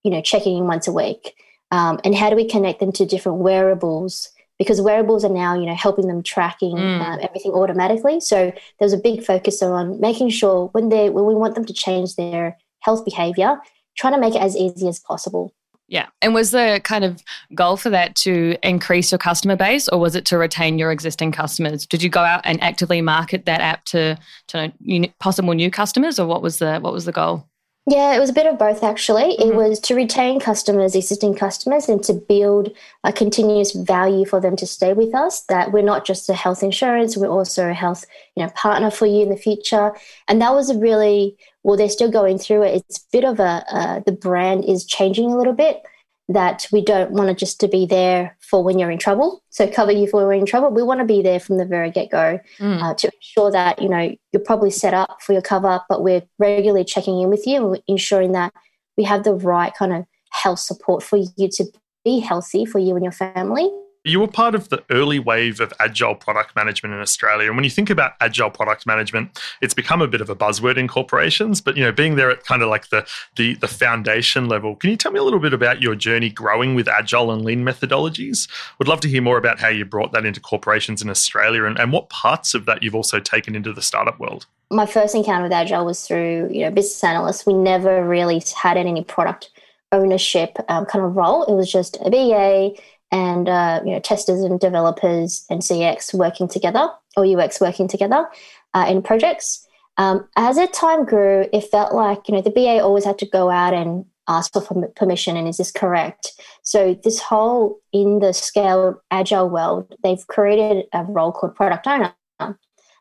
you 0.04 0.12
know 0.12 0.22
checking 0.22 0.58
in 0.58 0.66
once 0.66 0.88
a 0.88 0.92
week? 0.92 1.36
Um, 1.72 2.00
and 2.04 2.16
how 2.16 2.32
do 2.32 2.36
we 2.36 2.50
connect 2.50 2.80
them 2.80 2.92
to 2.94 3.06
different 3.06 3.38
wearables? 3.38 4.30
Because 4.58 4.82
wearables 4.82 5.24
are 5.24 5.30
now 5.30 5.54
you 5.58 5.68
know 5.68 5.76
helping 5.76 6.08
them 6.08 6.24
tracking 6.24 6.76
mm. 6.76 7.00
uh, 7.00 7.20
everything 7.22 7.52
automatically. 7.52 8.20
So 8.20 8.52
there's 8.80 8.94
a 8.94 8.98
big 8.98 9.24
focus 9.24 9.62
on 9.62 10.02
making 10.02 10.30
sure 10.30 10.70
when 10.72 10.90
they 10.90 11.12
when 11.12 11.26
we 11.26 11.36
want 11.36 11.54
them 11.54 11.66
to 11.66 11.74
change 11.74 12.16
their 12.16 12.58
health 12.80 13.06
behavior 13.06 13.60
trying 13.98 14.14
to 14.14 14.20
make 14.20 14.34
it 14.34 14.42
as 14.42 14.56
easy 14.56 14.88
as 14.88 14.98
possible 14.98 15.54
yeah. 15.90 16.08
And 16.22 16.36
was 16.36 16.52
the 16.52 16.80
kind 16.84 17.04
of 17.04 17.22
goal 17.56 17.76
for 17.76 17.90
that 17.90 18.16
to 18.18 18.56
increase 18.62 19.12
your 19.12 19.18
customer 19.18 19.56
base 19.56 19.90
or 19.90 20.00
was 20.00 20.16
it 20.16 20.24
to 20.26 20.38
retain 20.38 20.78
your 20.78 20.92
existing 20.92 21.32
customers? 21.32 21.88
Did 21.88 22.04
you 22.04 22.10
go 22.10 22.22
out 22.22 22.42
and 22.44 22.62
actively 22.64 23.02
market 23.02 23.46
that 23.46 23.60
app 23.60 23.86
to 23.86 24.18
to 24.48 24.72
possible 25.20 25.54
new 25.54 25.72
customers 25.72 26.20
or 26.20 26.28
what 26.28 26.44
was 26.44 26.60
the 26.60 26.78
what 26.80 26.94
was 26.94 27.06
the 27.06 27.12
goal? 27.12 27.50
Yeah, 27.88 28.16
it 28.16 28.20
was 28.20 28.30
a 28.30 28.34
bit 28.34 28.46
of 28.46 28.60
both 28.60 28.84
actually. 28.84 29.36
Mm-hmm. 29.38 29.50
It 29.50 29.56
was 29.56 29.80
to 29.82 29.96
retain 29.96 30.40
customers, 30.40 30.96
existing 30.96 31.36
customers, 31.36 31.90
and 31.90 32.04
to 32.04 32.14
build 32.14 32.70
a 33.04 33.12
continuous 33.12 33.72
value 33.72 34.26
for 34.26 34.40
them 34.40 34.56
to 34.58 34.68
stay 34.68 34.94
with 34.94 35.16
us. 35.16 35.42
That 35.46 35.72
we're 35.72 35.82
not 35.82 36.06
just 36.06 36.30
a 36.30 36.34
health 36.34 36.62
insurance, 36.62 37.18
we're 37.18 37.28
also 37.28 37.70
a 37.70 37.74
health 37.74 38.06
you 38.36 38.44
know 38.44 38.52
partner 38.56 38.92
for 38.92 39.06
you 39.06 39.24
in 39.24 39.30
the 39.30 39.38
future. 39.38 39.96
And 40.28 40.42
that 40.42 40.54
was 40.54 40.70
a 40.70 40.78
really 40.78 41.36
well, 41.64 41.78
they're 41.78 41.90
still 41.90 42.12
going 42.12 42.38
through 42.38 42.64
it. 42.64 42.84
It's 42.88 43.00
a 43.00 43.08
bit 43.12 43.24
of 43.24 43.40
a 43.40 43.66
uh, 43.72 44.00
the 44.06 44.12
brand 44.12 44.66
is 44.66 44.86
changing 44.86 45.32
a 45.32 45.38
little 45.38 45.54
bit 45.54 45.82
that 46.30 46.68
we 46.72 46.80
don't 46.80 47.12
want 47.12 47.28
to 47.28 47.34
just 47.34 47.60
to 47.60 47.68
be 47.68 47.88
there 47.88 48.38
for 48.40 48.64
when 48.64 48.78
you're 48.78 48.92
in 48.92 49.00
trouble. 49.00 49.44
So 49.50 49.68
cover 49.68 49.92
you 49.92 50.08
for 50.08 50.28
when 50.28 50.38
you're 50.38 50.42
in 50.42 50.46
trouble. 50.46 50.70
We 50.70 50.84
want 50.84 51.00
to 51.00 51.06
be 51.06 51.24
there 51.24 51.40
from 51.40 51.58
the 51.58 51.66
very 51.66 51.90
get 51.90 52.12
go 52.12 52.40
mm. 52.60 52.82
uh, 52.82 52.94
to 52.94 53.12
ensure 53.14 53.52
that 53.52 53.82
you 53.82 53.90
know 53.90 54.16
you're 54.32 54.44
probably 54.44 54.70
set 54.70 54.94
up 54.94 55.22
for 55.22 55.34
your 55.34 55.42
cover, 55.42 55.82
but 55.90 56.04
we're 56.04 56.22
regularly 56.38 56.86
checking 56.86 57.20
in 57.20 57.30
with 57.30 57.48
you 57.48 57.74
and 57.74 57.84
ensuring 57.88 58.34
that 58.34 58.54
we 58.96 59.04
have 59.06 59.24
the 59.24 59.34
right 59.34 59.74
kind 59.74 59.92
of 59.92 60.06
health 60.32 60.60
support 60.60 61.02
for 61.02 61.18
you 61.18 61.50
to 61.50 61.66
be 62.06 62.20
healthy 62.20 62.64
for 62.64 62.78
you 62.78 62.96
and 62.96 63.04
your 63.04 63.12
family. 63.12 63.70
You 64.06 64.22
were 64.22 64.28
part 64.28 64.56
of 64.56 64.70
the 64.70 64.82
early 64.90 65.20
wave 65.20 65.60
of 65.60 65.74
agile 65.80 66.16
product 66.16 66.56
management 66.56 66.96
in 66.96 67.02
Australia. 67.02 67.48
And 67.48 67.58
when 67.58 67.66
you 67.66 67.70
think 67.70 67.90
about 67.90 68.14
agile 68.22 68.50
product 68.50 68.86
management, 68.86 69.38
it's 69.62 69.74
become 69.74 70.02
a 70.02 70.08
bit 70.08 70.22
of 70.22 70.30
a 70.30 70.36
buzzword 70.36 70.78
in 70.78 70.88
corporations. 70.88 71.60
But 71.60 71.76
you 71.76 71.84
know, 71.84 71.92
being 71.92 72.16
there 72.16 72.32
at 72.32 72.46
kind 72.46 72.62
of 72.62 72.70
like 72.70 72.90
the 72.90 73.06
the, 73.36 73.56
the 73.56 73.68
foundation 73.68 74.48
level, 74.48 74.76
can 74.76 74.90
you 74.90 74.96
tell 74.96 75.12
me 75.12 75.20
a 75.20 75.24
little 75.24 75.40
bit 75.40 75.54
about 75.54 75.82
your 75.82 75.96
journey 75.96 76.30
growing 76.30 76.76
with 76.76 76.88
agile 76.88 77.32
and 77.32 77.44
lean 77.44 77.66
methodologies? 77.66 78.48
Would 78.78 78.88
love 78.88 79.02
to 79.02 79.10
hear 79.10 79.22
more 79.22 79.38
about 79.38 79.60
how 79.60 79.68
you 79.68 79.84
brought 79.84 80.14
that 80.14 80.26
into 80.26 80.40
corporations 80.40 81.02
in 81.02 81.10
Australia 81.10 81.66
and, 81.66 81.78
and 81.78 81.92
what 81.92 82.10
parts 82.10 82.54
of 82.54 82.66
that 82.66 82.82
you've 82.82 82.96
also 82.96 83.20
taken 83.20 83.54
into 83.54 83.74
the 83.74 83.82
startup 83.82 84.18
world. 84.18 84.46
My 84.72 84.86
first 84.86 85.14
encounter 85.14 85.44
with 85.44 85.52
agile 85.52 85.86
was 85.86 86.08
through 86.08 86.50
you 86.52 86.62
know 86.62 86.72
business 86.72 87.04
analysts. 87.04 87.46
We 87.46 87.54
never 87.54 88.08
really 88.08 88.42
had 88.56 88.78
any 88.78 89.04
product 89.04 89.50
ownership 89.92 90.58
um, 90.70 90.86
kind 90.86 91.04
of 91.04 91.16
role. 91.16 91.44
It 91.44 91.54
was 91.54 91.72
just 91.72 91.98
a 92.06 92.10
BA 92.10 92.80
and 93.12 93.50
uh, 93.50 93.82
you 93.86 93.92
know 93.92 94.00
testers 94.00 94.42
and 94.42 94.60
developers 94.60 95.46
and 95.50 95.62
CX 95.62 96.14
working 96.14 96.48
together 96.48 96.90
or 97.18 97.26
UX 97.26 97.60
working 97.60 97.88
together 97.88 98.28
uh, 98.74 98.86
in 98.90 99.02
projects. 99.02 99.66
Um, 99.98 100.28
as 100.38 100.56
the 100.56 100.68
time 100.68 101.06
grew, 101.06 101.48
it 101.52 101.66
felt 101.66 101.94
like 101.94 102.28
you 102.28 102.36
know 102.36 102.42
the 102.42 102.52
BA 102.52 102.82
always 102.82 103.06
had 103.06 103.18
to 103.20 103.26
go 103.26 103.50
out 103.50 103.74
and 103.74 104.06
ask 104.28 104.54
for 104.54 104.62
permission 104.96 105.36
and 105.36 105.48
is 105.48 105.58
this 105.58 105.72
correct? 105.72 106.34
So 106.62 106.94
this 107.04 107.20
whole 107.20 107.82
in 107.92 108.20
the 108.20 108.32
scaled 108.32 108.96
agile 109.10 109.50
world, 109.50 109.96
they've 110.04 110.26
created 110.28 110.86
a 110.94 111.04
role 111.04 111.32
called 111.32 111.56
product 111.56 111.88
owner. 111.88 112.14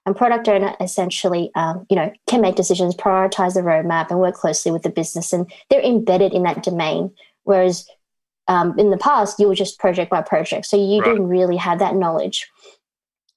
And 0.09 0.17
product 0.17 0.49
owner 0.49 0.75
essentially, 0.81 1.51
um, 1.55 1.85
you 1.91 1.97
know, 1.97 2.11
can 2.27 2.41
make 2.41 2.55
decisions, 2.55 2.97
prioritize 2.97 3.53
the 3.53 3.61
roadmap, 3.61 4.09
and 4.09 4.19
work 4.19 4.37
closely 4.37 4.73
with 4.73 4.83
the 4.83 4.89
business, 4.89 5.35
and 5.35 5.53
they're 5.69 5.83
embedded 5.83 6.33
in 6.33 6.45
that 6.45 6.63
domain. 6.63 7.11
Whereas 7.45 7.87
um, 8.49 8.79
in 8.79 8.91
the 8.91 8.97
past, 8.97 9.39
you 9.39 9.47
were 9.47 9.55
just 9.55 9.79
project 9.79 10.11
by 10.11 10.23
project. 10.23 10.67
So 10.67 10.77
you 10.77 11.01
right. 11.01 11.11
didn't 11.11 11.29
really 11.29 11.57
have 11.57 11.79
that 11.79 11.95
knowledge. 11.95 12.51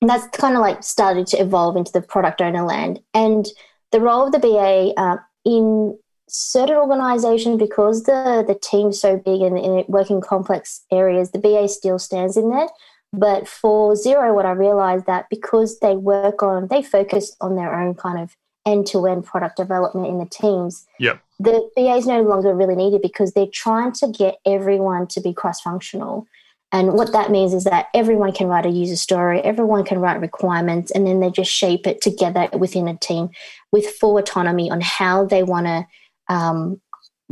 And 0.01 0.09
that's 0.09 0.25
kind 0.35 0.55
of 0.55 0.61
like 0.61 0.83
started 0.83 1.27
to 1.27 1.37
evolve 1.37 1.75
into 1.75 1.91
the 1.91 2.01
product 2.01 2.41
owner 2.41 2.63
land. 2.63 2.99
And 3.13 3.45
the 3.91 3.99
role 3.99 4.25
of 4.25 4.31
the 4.31 4.39
BA 4.39 4.93
uh, 4.99 5.17
in 5.45 5.97
certain 6.27 6.77
organizations, 6.77 7.59
because 7.59 8.03
the, 8.03 8.43
the 8.47 8.55
team's 8.55 8.99
so 8.99 9.17
big 9.17 9.41
and, 9.41 9.59
and 9.59 9.85
working 9.87 10.21
complex 10.21 10.83
areas, 10.91 11.31
the 11.31 11.39
BA 11.39 11.67
still 11.67 11.99
stands 11.99 12.37
in 12.37 12.49
there. 12.49 12.67
But 13.13 13.47
for 13.47 13.93
Xero, 13.93 14.33
what 14.33 14.45
I 14.45 14.51
realized 14.51 15.05
that 15.05 15.27
because 15.29 15.79
they 15.79 15.97
work 15.97 16.41
on, 16.41 16.67
they 16.69 16.81
focus 16.81 17.35
on 17.41 17.57
their 17.57 17.77
own 17.77 17.93
kind 17.93 18.17
of 18.17 18.35
end 18.65 18.87
to 18.87 19.05
end 19.05 19.25
product 19.25 19.57
development 19.57 20.07
in 20.07 20.17
the 20.17 20.25
teams. 20.25 20.85
Yep 20.97 21.21
the 21.41 21.69
BA 21.75 21.95
is 21.95 22.05
no 22.05 22.21
longer 22.21 22.53
really 22.53 22.75
needed 22.75 23.01
because 23.01 23.33
they're 23.33 23.47
trying 23.51 23.91
to 23.93 24.07
get 24.07 24.35
everyone 24.45 25.07
to 25.07 25.21
be 25.21 25.33
cross 25.33 25.59
functional. 25.61 26.27
And 26.71 26.93
what 26.93 27.11
that 27.11 27.31
means 27.31 27.53
is 27.53 27.65
that 27.65 27.87
everyone 27.93 28.31
can 28.31 28.47
write 28.47 28.65
a 28.65 28.69
user 28.69 28.95
story, 28.95 29.41
everyone 29.41 29.83
can 29.83 29.99
write 29.99 30.21
requirements, 30.21 30.91
and 30.91 31.05
then 31.05 31.19
they 31.19 31.29
just 31.29 31.51
shape 31.51 31.85
it 31.85 32.01
together 32.01 32.47
within 32.53 32.87
a 32.87 32.95
team 32.95 33.29
with 33.71 33.87
full 33.87 34.17
autonomy 34.17 34.69
on 34.69 34.81
how 34.81 35.25
they 35.25 35.43
want 35.43 35.65
to 35.65 35.85
um, 36.33 36.79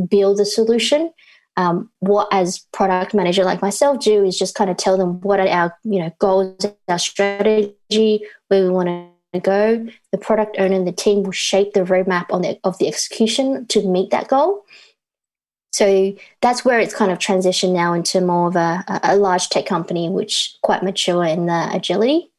build 0.09 0.39
a 0.39 0.45
solution. 0.45 1.13
Um, 1.55 1.89
what 1.99 2.27
as 2.31 2.65
product 2.73 3.13
manager 3.13 3.43
like 3.43 3.61
myself 3.61 3.99
do 3.99 4.23
is 4.23 4.37
just 4.37 4.55
kind 4.55 4.69
of 4.69 4.77
tell 4.77 4.97
them 4.97 5.21
what 5.21 5.39
are 5.39 5.47
our 5.47 5.77
you 5.83 5.99
know 5.99 6.11
goals, 6.19 6.65
our 6.87 6.99
strategy, 6.99 8.25
where 8.47 8.63
we 8.63 8.69
want 8.69 8.87
to 8.87 9.07
go, 9.37 9.87
the 10.11 10.17
product 10.17 10.55
owner 10.57 10.75
and 10.75 10.87
the 10.87 10.91
team 10.91 11.21
will 11.23 11.31
shape 11.31 11.73
the 11.73 11.81
roadmap 11.81 12.25
on 12.31 12.41
the, 12.41 12.59
of 12.63 12.79
the 12.79 12.87
execution 12.87 13.67
to 13.67 13.87
meet 13.87 14.09
that 14.09 14.27
goal. 14.27 14.65
So 15.71 16.15
that's 16.41 16.65
where 16.65 16.79
it's 16.79 16.95
kind 16.95 17.11
of 17.11 17.19
transitioned 17.19 17.73
now 17.73 17.93
into 17.93 18.21
more 18.21 18.47
of 18.47 18.55
a, 18.55 18.83
a 19.03 19.15
large 19.15 19.49
tech 19.49 19.67
company, 19.67 20.09
which 20.09 20.57
quite 20.63 20.81
mature 20.81 21.23
in 21.23 21.45
the 21.45 21.69
agility. 21.71 22.31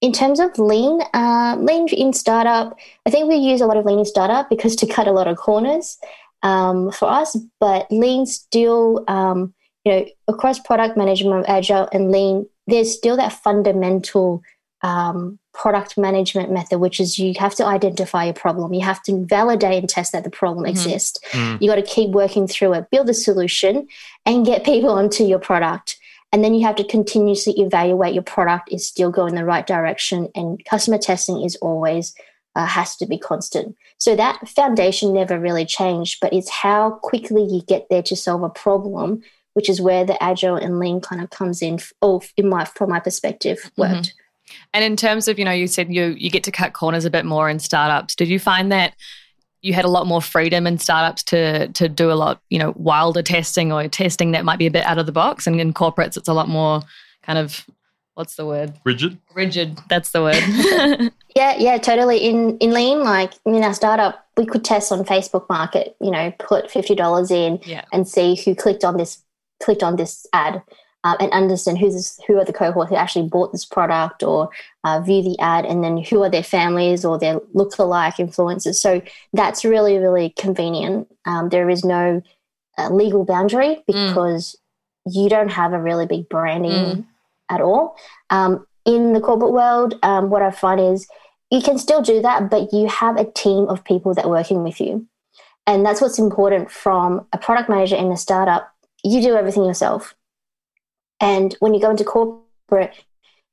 In 0.00 0.12
terms 0.12 0.40
of 0.40 0.58
lean, 0.58 1.00
uh, 1.12 1.56
lean 1.58 1.88
in 1.88 2.12
startup, 2.12 2.78
I 3.06 3.10
think 3.10 3.28
we 3.28 3.36
use 3.36 3.60
a 3.60 3.66
lot 3.66 3.76
of 3.76 3.84
lean 3.84 3.98
in 3.98 4.04
startup 4.04 4.48
because 4.48 4.76
to 4.76 4.86
cut 4.86 5.06
a 5.06 5.12
lot 5.12 5.28
of 5.28 5.36
corners 5.36 5.98
um, 6.42 6.90
for 6.90 7.08
us. 7.08 7.36
But 7.60 7.86
lean 7.90 8.26
still, 8.26 9.04
um, 9.08 9.54
you 9.84 9.92
know, 9.92 10.06
across 10.28 10.58
product 10.58 10.96
management, 10.96 11.46
agile 11.48 11.88
and 11.92 12.10
lean, 12.10 12.46
there's 12.66 12.94
still 12.94 13.16
that 13.18 13.32
fundamental 13.32 14.42
um, 14.82 15.38
product 15.54 15.96
management 15.96 16.50
method, 16.50 16.80
which 16.80 17.00
is 17.00 17.18
you 17.18 17.32
have 17.38 17.54
to 17.54 17.64
identify 17.64 18.24
a 18.24 18.34
problem. 18.34 18.74
You 18.74 18.84
have 18.84 19.02
to 19.04 19.24
validate 19.24 19.78
and 19.78 19.88
test 19.88 20.12
that 20.12 20.24
the 20.24 20.30
problem 20.30 20.64
mm-hmm. 20.64 20.72
exists. 20.72 21.20
Mm. 21.30 21.62
You 21.62 21.68
got 21.68 21.76
to 21.76 21.82
keep 21.82 22.10
working 22.10 22.46
through 22.46 22.74
it, 22.74 22.90
build 22.90 23.08
a 23.08 23.14
solution, 23.14 23.86
and 24.26 24.44
get 24.44 24.64
people 24.64 24.90
onto 24.90 25.24
your 25.24 25.38
product. 25.38 25.96
And 26.32 26.42
then 26.42 26.52
you 26.52 26.66
have 26.66 26.74
to 26.76 26.84
continuously 26.84 27.54
evaluate 27.58 28.12
your 28.12 28.24
product 28.24 28.72
is 28.72 28.86
still 28.86 29.12
going 29.12 29.36
the 29.36 29.44
right 29.44 29.66
direction. 29.66 30.28
And 30.34 30.62
customer 30.64 30.98
testing 30.98 31.42
is 31.42 31.54
always 31.56 32.12
uh, 32.56 32.66
has 32.66 32.96
to 32.96 33.06
be 33.06 33.18
constant. 33.18 33.76
So 33.98 34.16
that 34.16 34.48
foundation 34.48 35.12
never 35.12 35.38
really 35.38 35.64
changed, 35.64 36.18
but 36.20 36.32
it's 36.32 36.50
how 36.50 36.98
quickly 37.02 37.44
you 37.44 37.62
get 37.62 37.86
there 37.88 38.02
to 38.02 38.16
solve 38.16 38.42
a 38.42 38.48
problem, 38.48 39.22
which 39.52 39.68
is 39.68 39.80
where 39.80 40.04
the 40.04 40.20
agile 40.20 40.56
and 40.56 40.80
lean 40.80 41.00
kind 41.00 41.22
of 41.22 41.30
comes 41.30 41.62
in. 41.62 41.78
Or 42.02 42.20
in 42.36 42.48
my 42.48 42.64
from 42.64 42.90
my 42.90 43.00
perspective, 43.00 43.70
worked. 43.76 43.94
Mm-hmm. 43.94 44.18
And 44.72 44.84
in 44.84 44.96
terms 44.96 45.28
of, 45.28 45.38
you 45.38 45.44
know, 45.44 45.52
you 45.52 45.66
said 45.66 45.92
you 45.92 46.14
you 46.18 46.30
get 46.30 46.44
to 46.44 46.50
cut 46.50 46.72
corners 46.72 47.04
a 47.04 47.10
bit 47.10 47.24
more 47.24 47.48
in 47.48 47.58
startups. 47.58 48.14
Did 48.14 48.28
you 48.28 48.38
find 48.38 48.70
that 48.72 48.94
you 49.62 49.72
had 49.72 49.84
a 49.84 49.90
lot 49.90 50.06
more 50.06 50.20
freedom 50.20 50.66
in 50.66 50.78
startups 50.78 51.22
to 51.24 51.68
to 51.68 51.88
do 51.88 52.10
a 52.10 52.14
lot, 52.14 52.40
you 52.50 52.58
know, 52.58 52.72
wilder 52.76 53.22
testing 53.22 53.72
or 53.72 53.88
testing 53.88 54.32
that 54.32 54.44
might 54.44 54.58
be 54.58 54.66
a 54.66 54.70
bit 54.70 54.84
out 54.84 54.98
of 54.98 55.06
the 55.06 55.12
box? 55.12 55.46
And 55.46 55.60
in 55.60 55.72
corporates, 55.72 56.16
it's 56.16 56.28
a 56.28 56.34
lot 56.34 56.48
more 56.48 56.82
kind 57.22 57.38
of 57.38 57.64
what's 58.14 58.36
the 58.36 58.46
word? 58.46 58.74
Rigid. 58.84 59.18
Rigid. 59.34 59.78
That's 59.88 60.10
the 60.10 60.22
word. 60.22 61.12
yeah, 61.36 61.56
yeah, 61.58 61.78
totally. 61.78 62.18
In 62.18 62.58
in 62.58 62.72
lean, 62.72 63.00
like 63.00 63.34
in 63.44 63.62
our 63.62 63.74
startup, 63.74 64.26
we 64.36 64.46
could 64.46 64.64
test 64.64 64.92
on 64.92 65.04
Facebook 65.04 65.48
Market. 65.48 65.96
You 66.00 66.10
know, 66.10 66.32
put 66.38 66.70
fifty 66.70 66.94
dollars 66.94 67.30
in 67.30 67.60
yeah. 67.64 67.84
and 67.92 68.08
see 68.08 68.36
who 68.36 68.54
clicked 68.54 68.84
on 68.84 68.96
this 68.96 69.22
clicked 69.62 69.82
on 69.82 69.96
this 69.96 70.26
ad 70.32 70.62
uh, 71.04 71.16
and 71.20 71.30
understand 71.32 71.78
who's 71.78 72.18
who 72.26 72.38
are 72.38 72.44
the 72.44 72.52
cohort 72.52 72.88
who 72.88 72.96
actually 72.96 73.28
bought 73.28 73.52
this 73.52 73.64
product 73.64 74.22
or 74.22 74.48
uh, 74.82 75.00
view 75.00 75.22
the 75.22 75.38
ad, 75.38 75.64
and 75.64 75.84
then 75.84 75.98
who 75.98 76.22
are 76.22 76.30
their 76.30 76.42
families 76.42 77.04
or 77.04 77.18
their 77.18 77.40
look-alike 77.52 78.16
influencers. 78.16 78.76
So 78.76 79.02
that's 79.32 79.64
really 79.64 79.98
really 79.98 80.30
convenient. 80.30 81.08
Um, 81.26 81.50
there 81.50 81.70
is 81.70 81.84
no 81.84 82.22
uh, 82.78 82.90
legal 82.90 83.24
boundary 83.24 83.76
mm. 83.76 83.84
because 83.86 84.56
mm. 85.06 85.14
you 85.14 85.28
don't 85.28 85.50
have 85.50 85.72
a 85.72 85.80
really 85.80 86.06
big 86.06 86.28
branding 86.28 86.72
mm. 86.72 87.06
at 87.48 87.60
all. 87.60 87.96
Um, 88.30 88.66
in 88.84 89.12
the 89.12 89.20
corporate 89.20 89.52
world, 89.52 89.98
um, 90.02 90.28
what 90.30 90.42
I 90.42 90.50
find 90.50 90.80
is 90.80 91.06
you 91.50 91.62
can 91.62 91.78
still 91.78 92.02
do 92.02 92.20
that, 92.22 92.50
but 92.50 92.72
you 92.72 92.88
have 92.88 93.16
a 93.16 93.30
team 93.30 93.68
of 93.68 93.84
people 93.84 94.14
that 94.14 94.24
are 94.24 94.30
working 94.30 94.62
with 94.62 94.80
you. 94.80 95.06
And 95.66 95.84
that's 95.86 96.00
what's 96.00 96.18
important 96.18 96.70
from 96.70 97.26
a 97.32 97.38
product 97.38 97.70
manager 97.70 97.96
in 97.96 98.12
a 98.12 98.16
startup. 98.16 98.74
You 99.02 99.22
do 99.22 99.36
everything 99.36 99.64
yourself. 99.64 100.14
And 101.20 101.54
when 101.60 101.74
you 101.74 101.80
go 101.80 101.90
into 101.90 102.04
corporate, 102.04 102.94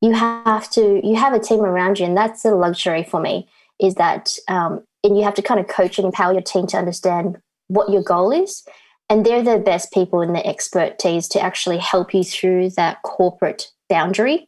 you 0.02 0.14
have 0.14 0.70
to 0.72 1.00
you 1.06 1.16
have 1.16 1.34
a 1.34 1.40
team 1.40 1.62
around 1.62 2.00
you, 2.00 2.06
and 2.06 2.18
that's 2.18 2.44
a 2.44 2.52
luxury 2.52 3.04
for 3.04 3.22
me. 3.22 3.48
Is 3.80 3.96
that 3.96 4.36
um, 4.48 4.84
and 5.04 5.18
you 5.18 5.24
have 5.24 5.36
to 5.36 5.42
kind 5.42 5.60
of 5.60 5.68
coach 5.68 5.98
and 5.98 6.06
empower 6.06 6.34
your 6.34 6.42
team 6.42 6.68
to 6.68 6.78
understand 6.78 7.38
what 7.68 7.90
your 7.90 8.04
goal 8.04 8.32
is, 8.32 8.64
and 9.10 9.26
they're 9.26 9.44
the 9.44 9.60
best 9.60 9.92
people 9.92 10.22
in 10.22 10.34
the 10.34 10.46
expertise 10.46 11.28
to 11.30 11.40
actually 11.40 11.78
help 11.78 12.14
you 12.14 12.24
through 12.24 12.72
that 12.72 13.02
corporate 13.04 13.70
boundary. 13.90 14.48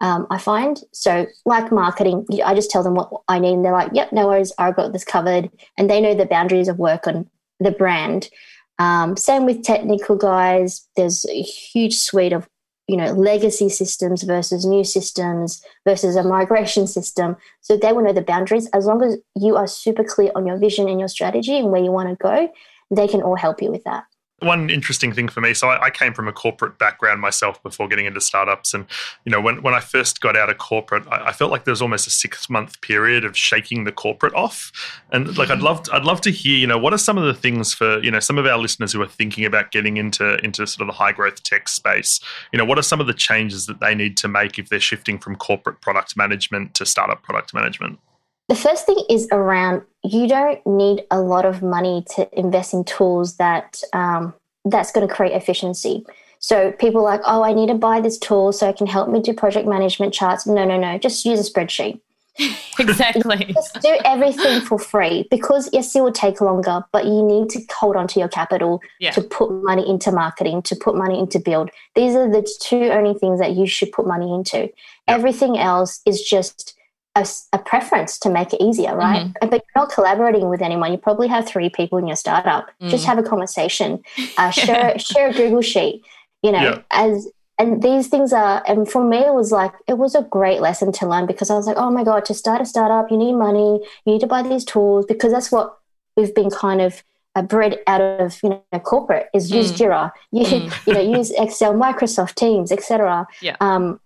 Um, 0.00 0.26
I 0.30 0.38
find 0.38 0.80
so 0.92 1.26
like 1.44 1.72
marketing, 1.72 2.24
I 2.44 2.54
just 2.54 2.70
tell 2.70 2.82
them 2.82 2.94
what 2.94 3.10
I 3.28 3.38
need, 3.38 3.54
and 3.54 3.64
they're 3.64 3.72
like, 3.72 3.90
"Yep, 3.92 4.12
no 4.12 4.28
worries, 4.28 4.52
I've 4.58 4.76
got 4.76 4.92
this 4.92 5.04
covered," 5.04 5.50
and 5.76 5.90
they 5.90 6.00
know 6.00 6.14
the 6.14 6.26
boundaries 6.26 6.68
of 6.68 6.78
work 6.78 7.06
on 7.06 7.28
the 7.60 7.72
brand. 7.72 8.30
Um, 8.78 9.16
same 9.16 9.44
with 9.44 9.64
technical 9.64 10.16
guys. 10.16 10.86
There's 10.96 11.26
a 11.26 11.42
huge 11.42 11.96
suite 11.96 12.32
of 12.32 12.48
you 12.86 12.96
know 12.96 13.12
legacy 13.12 13.68
systems 13.68 14.22
versus 14.22 14.64
new 14.64 14.84
systems 14.84 15.62
versus 15.84 16.16
a 16.16 16.22
migration 16.22 16.86
system. 16.86 17.36
So 17.60 17.76
they 17.76 17.92
will 17.92 18.02
know 18.02 18.12
the 18.12 18.22
boundaries. 18.22 18.68
As 18.72 18.86
long 18.86 19.02
as 19.02 19.18
you 19.34 19.56
are 19.56 19.66
super 19.66 20.04
clear 20.04 20.30
on 20.34 20.46
your 20.46 20.58
vision 20.58 20.88
and 20.88 20.98
your 20.98 21.08
strategy 21.08 21.58
and 21.58 21.70
where 21.70 21.82
you 21.82 21.92
want 21.92 22.08
to 22.08 22.16
go 22.16 22.48
they 22.90 23.08
can 23.08 23.22
all 23.22 23.36
help 23.36 23.62
you 23.62 23.70
with 23.70 23.84
that 23.84 24.04
one 24.40 24.70
interesting 24.70 25.12
thing 25.12 25.28
for 25.28 25.40
me 25.40 25.52
so 25.52 25.68
I, 25.68 25.86
I, 25.86 25.90
came 25.90 26.14
from 26.14 26.28
a 26.28 26.32
corporate 26.32 26.78
background 26.78 27.20
myself 27.20 27.60
before 27.62 27.88
getting 27.88 28.06
into 28.06 28.20
startups 28.20 28.72
and 28.72 28.86
you 29.24 29.32
know 29.32 29.40
when, 29.40 29.62
when 29.62 29.74
i 29.74 29.80
first 29.80 30.20
got 30.20 30.36
out 30.36 30.48
of 30.48 30.58
corporate 30.58 31.04
I, 31.08 31.28
I, 31.28 31.32
felt 31.32 31.50
like 31.50 31.64
there 31.64 31.72
was 31.72 31.82
almost 31.82 32.06
a 32.06 32.10
six 32.10 32.48
month 32.48 32.80
period 32.80 33.24
of 33.24 33.36
shaking 33.36 33.82
the 33.82 33.90
corporate 33.90 34.34
off 34.34 34.70
and 35.10 35.36
like 35.36 35.50
i'd 35.50 35.58
hmm. 35.58 35.64
love 35.64 35.82
to, 35.84 35.94
i'd 35.94 36.04
love 36.04 36.20
to 36.22 36.30
hear 36.30 36.56
you 36.56 36.68
know 36.68 36.78
what 36.78 36.92
are 36.92 36.98
some 36.98 37.18
of 37.18 37.24
the 37.24 37.34
things 37.34 37.74
for 37.74 38.00
you 38.00 38.10
know 38.10 38.20
some 38.20 38.38
of 38.38 38.46
our 38.46 38.58
listeners 38.58 38.92
who 38.92 39.02
are 39.02 39.08
thinking 39.08 39.44
about 39.44 39.72
getting 39.72 39.96
into 39.96 40.36
into 40.44 40.66
sort 40.66 40.82
of 40.82 40.94
the 40.94 40.98
high 40.98 41.12
growth 41.12 41.42
tech 41.42 41.68
space 41.68 42.20
you 42.52 42.58
know 42.58 42.64
what 42.64 42.78
are 42.78 42.82
some 42.82 43.00
of 43.00 43.08
the 43.08 43.14
changes 43.14 43.66
that 43.66 43.80
they 43.80 43.94
need 43.94 44.16
to 44.16 44.28
make 44.28 44.58
if 44.58 44.68
they're 44.68 44.78
shifting 44.78 45.18
from 45.18 45.34
corporate 45.34 45.80
product 45.80 46.16
management 46.16 46.74
to 46.74 46.86
startup 46.86 47.22
product 47.22 47.52
management 47.52 47.98
the 48.48 48.56
first 48.56 48.86
thing 48.86 49.02
is 49.10 49.28
around 49.30 49.82
you 50.04 50.26
don't 50.26 50.64
need 50.66 51.04
a 51.10 51.20
lot 51.20 51.44
of 51.44 51.62
money 51.62 52.04
to 52.16 52.28
invest 52.38 52.72
in 52.72 52.84
tools 52.84 53.36
that 53.36 53.82
um, 53.92 54.34
that's 54.64 54.90
going 54.90 55.06
to 55.06 55.12
create 55.12 55.32
efficiency. 55.32 56.04
So 56.40 56.72
people 56.72 57.00
are 57.00 57.04
like, 57.04 57.20
oh, 57.26 57.42
I 57.42 57.52
need 57.52 57.66
to 57.66 57.74
buy 57.74 58.00
this 58.00 58.18
tool 58.18 58.52
so 58.52 58.68
it 58.68 58.76
can 58.76 58.86
help 58.86 59.08
me 59.08 59.20
do 59.20 59.32
project 59.32 59.66
management 59.68 60.14
charts. 60.14 60.46
No, 60.46 60.64
no, 60.64 60.78
no. 60.78 60.96
Just 60.98 61.24
use 61.24 61.46
a 61.46 61.52
spreadsheet. 61.52 62.00
exactly. 62.78 63.44
Just 63.52 63.80
do 63.82 63.98
everything 64.04 64.60
for 64.60 64.78
free 64.78 65.26
because 65.30 65.68
yes, 65.72 65.94
it 65.96 66.00
will 66.00 66.12
take 66.12 66.40
longer, 66.40 66.84
but 66.92 67.04
you 67.04 67.22
need 67.22 67.50
to 67.50 67.60
hold 67.74 67.96
on 67.96 68.06
to 68.08 68.20
your 68.20 68.28
capital 68.28 68.80
yeah. 69.00 69.10
to 69.10 69.20
put 69.20 69.50
money 69.50 69.88
into 69.88 70.12
marketing, 70.12 70.62
to 70.62 70.76
put 70.76 70.94
money 70.94 71.18
into 71.18 71.40
build. 71.40 71.70
These 71.96 72.14
are 72.14 72.30
the 72.30 72.48
two 72.60 72.90
only 72.90 73.18
things 73.18 73.40
that 73.40 73.56
you 73.56 73.66
should 73.66 73.90
put 73.90 74.06
money 74.06 74.32
into. 74.32 74.58
Yep. 74.58 74.72
Everything 75.08 75.58
else 75.58 76.00
is 76.06 76.22
just 76.22 76.77
a, 77.18 77.56
a, 77.56 77.58
preference 77.58 78.18
to 78.20 78.30
make 78.30 78.52
it 78.52 78.62
easier, 78.62 78.94
right? 78.96 79.26
Mm-hmm. 79.26 79.48
But 79.48 79.64
you're 79.64 79.84
not 79.84 79.90
collaborating 79.90 80.48
with 80.48 80.62
anyone. 80.62 80.92
You 80.92 80.98
probably 80.98 81.28
have 81.28 81.46
three 81.46 81.68
people 81.68 81.98
in 81.98 82.06
your 82.06 82.16
startup. 82.16 82.70
Mm. 82.80 82.90
Just 82.90 83.04
have 83.06 83.18
a 83.18 83.22
conversation. 83.22 84.02
Uh, 84.36 84.50
share 84.50 84.96
share 84.98 85.30
a 85.30 85.32
Google 85.32 85.62
sheet. 85.62 86.04
You 86.42 86.52
know, 86.52 86.62
yeah. 86.62 86.82
as 86.90 87.28
and 87.58 87.82
these 87.82 88.06
things 88.06 88.32
are. 88.32 88.62
And 88.66 88.88
for 88.88 89.02
me, 89.02 89.18
it 89.18 89.34
was 89.34 89.50
like 89.50 89.72
it 89.88 89.98
was 89.98 90.14
a 90.14 90.22
great 90.22 90.60
lesson 90.60 90.92
to 90.92 91.08
learn 91.08 91.26
because 91.26 91.50
I 91.50 91.54
was 91.54 91.66
like, 91.66 91.76
oh 91.76 91.90
my 91.90 92.04
god, 92.04 92.24
to 92.26 92.34
start 92.34 92.60
a 92.60 92.66
startup, 92.66 93.10
you 93.10 93.16
need 93.16 93.34
money. 93.34 93.80
You 94.04 94.12
need 94.12 94.20
to 94.20 94.26
buy 94.26 94.42
these 94.42 94.64
tools 94.64 95.06
because 95.06 95.32
that's 95.32 95.50
what 95.50 95.76
we've 96.16 96.34
been 96.34 96.50
kind 96.50 96.80
of 96.80 97.02
uh, 97.34 97.42
bred 97.42 97.78
out 97.86 98.00
of 98.00 98.38
you 98.42 98.50
know 98.50 98.78
corporate 98.80 99.28
is 99.34 99.50
use 99.50 99.72
mm. 99.72 99.76
Jira, 99.76 100.12
you, 100.32 100.44
mm. 100.44 100.86
you 100.86 100.94
know 100.94 101.18
use 101.18 101.30
Excel, 101.32 101.74
Microsoft 101.74 102.34
Teams, 102.34 102.70
etc. 102.70 103.26
Yeah. 103.42 103.56
Um, 103.60 104.00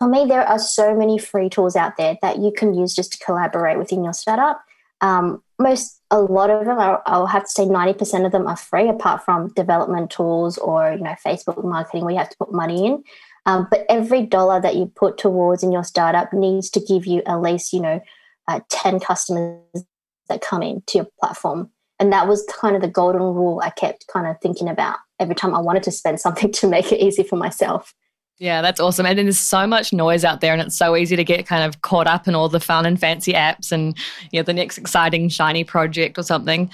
for 0.00 0.08
me, 0.08 0.24
there 0.24 0.42
are 0.42 0.58
so 0.58 0.96
many 0.96 1.18
free 1.18 1.50
tools 1.50 1.76
out 1.76 1.98
there 1.98 2.16
that 2.22 2.38
you 2.38 2.52
can 2.56 2.72
use 2.72 2.94
just 2.94 3.12
to 3.12 3.24
collaborate 3.24 3.76
within 3.76 4.02
your 4.02 4.14
startup. 4.14 4.64
Um, 5.02 5.42
most, 5.58 6.00
a 6.10 6.20
lot 6.20 6.48
of 6.48 6.64
them, 6.64 6.78
are, 6.78 7.02
I'll 7.04 7.26
have 7.26 7.44
to 7.44 7.50
say 7.50 7.66
90% 7.66 8.24
of 8.24 8.32
them 8.32 8.46
are 8.46 8.56
free, 8.56 8.88
apart 8.88 9.22
from 9.22 9.52
development 9.52 10.10
tools 10.10 10.56
or, 10.56 10.92
you 10.92 11.02
know, 11.02 11.14
Facebook 11.24 11.62
marketing 11.62 12.04
where 12.04 12.12
you 12.12 12.18
have 12.18 12.30
to 12.30 12.36
put 12.38 12.50
money 12.50 12.86
in. 12.86 13.04
Um, 13.44 13.68
but 13.70 13.84
every 13.90 14.24
dollar 14.24 14.58
that 14.62 14.74
you 14.74 14.86
put 14.86 15.18
towards 15.18 15.62
in 15.62 15.70
your 15.70 15.84
startup 15.84 16.32
needs 16.32 16.70
to 16.70 16.80
give 16.80 17.06
you 17.06 17.22
at 17.26 17.42
least, 17.42 17.74
you 17.74 17.80
know, 17.80 18.00
uh, 18.48 18.60
10 18.70 19.00
customers 19.00 19.84
that 20.30 20.40
come 20.40 20.62
in 20.62 20.82
to 20.86 20.98
your 20.98 21.08
platform. 21.20 21.70
And 21.98 22.10
that 22.14 22.26
was 22.26 22.50
kind 22.50 22.74
of 22.74 22.80
the 22.80 22.88
golden 22.88 23.20
rule 23.20 23.60
I 23.62 23.68
kept 23.68 24.06
kind 24.06 24.26
of 24.26 24.40
thinking 24.40 24.68
about 24.68 24.96
every 25.18 25.34
time 25.34 25.54
I 25.54 25.60
wanted 25.60 25.82
to 25.82 25.90
spend 25.90 26.20
something 26.22 26.52
to 26.52 26.68
make 26.68 26.90
it 26.90 27.04
easy 27.04 27.22
for 27.22 27.36
myself. 27.36 27.94
Yeah, 28.40 28.62
that's 28.62 28.80
awesome. 28.80 29.04
And 29.04 29.18
then 29.18 29.26
there's 29.26 29.38
so 29.38 29.66
much 29.66 29.92
noise 29.92 30.24
out 30.24 30.40
there, 30.40 30.54
and 30.54 30.62
it's 30.62 30.76
so 30.76 30.96
easy 30.96 31.14
to 31.14 31.22
get 31.22 31.46
kind 31.46 31.62
of 31.62 31.82
caught 31.82 32.06
up 32.06 32.26
in 32.26 32.34
all 32.34 32.48
the 32.48 32.58
fun 32.58 32.86
and 32.86 32.98
fancy 32.98 33.34
apps 33.34 33.70
and 33.70 33.94
you 34.32 34.40
know, 34.40 34.44
the 34.44 34.54
next 34.54 34.78
exciting 34.78 35.28
shiny 35.28 35.62
project 35.62 36.18
or 36.18 36.22
something. 36.22 36.70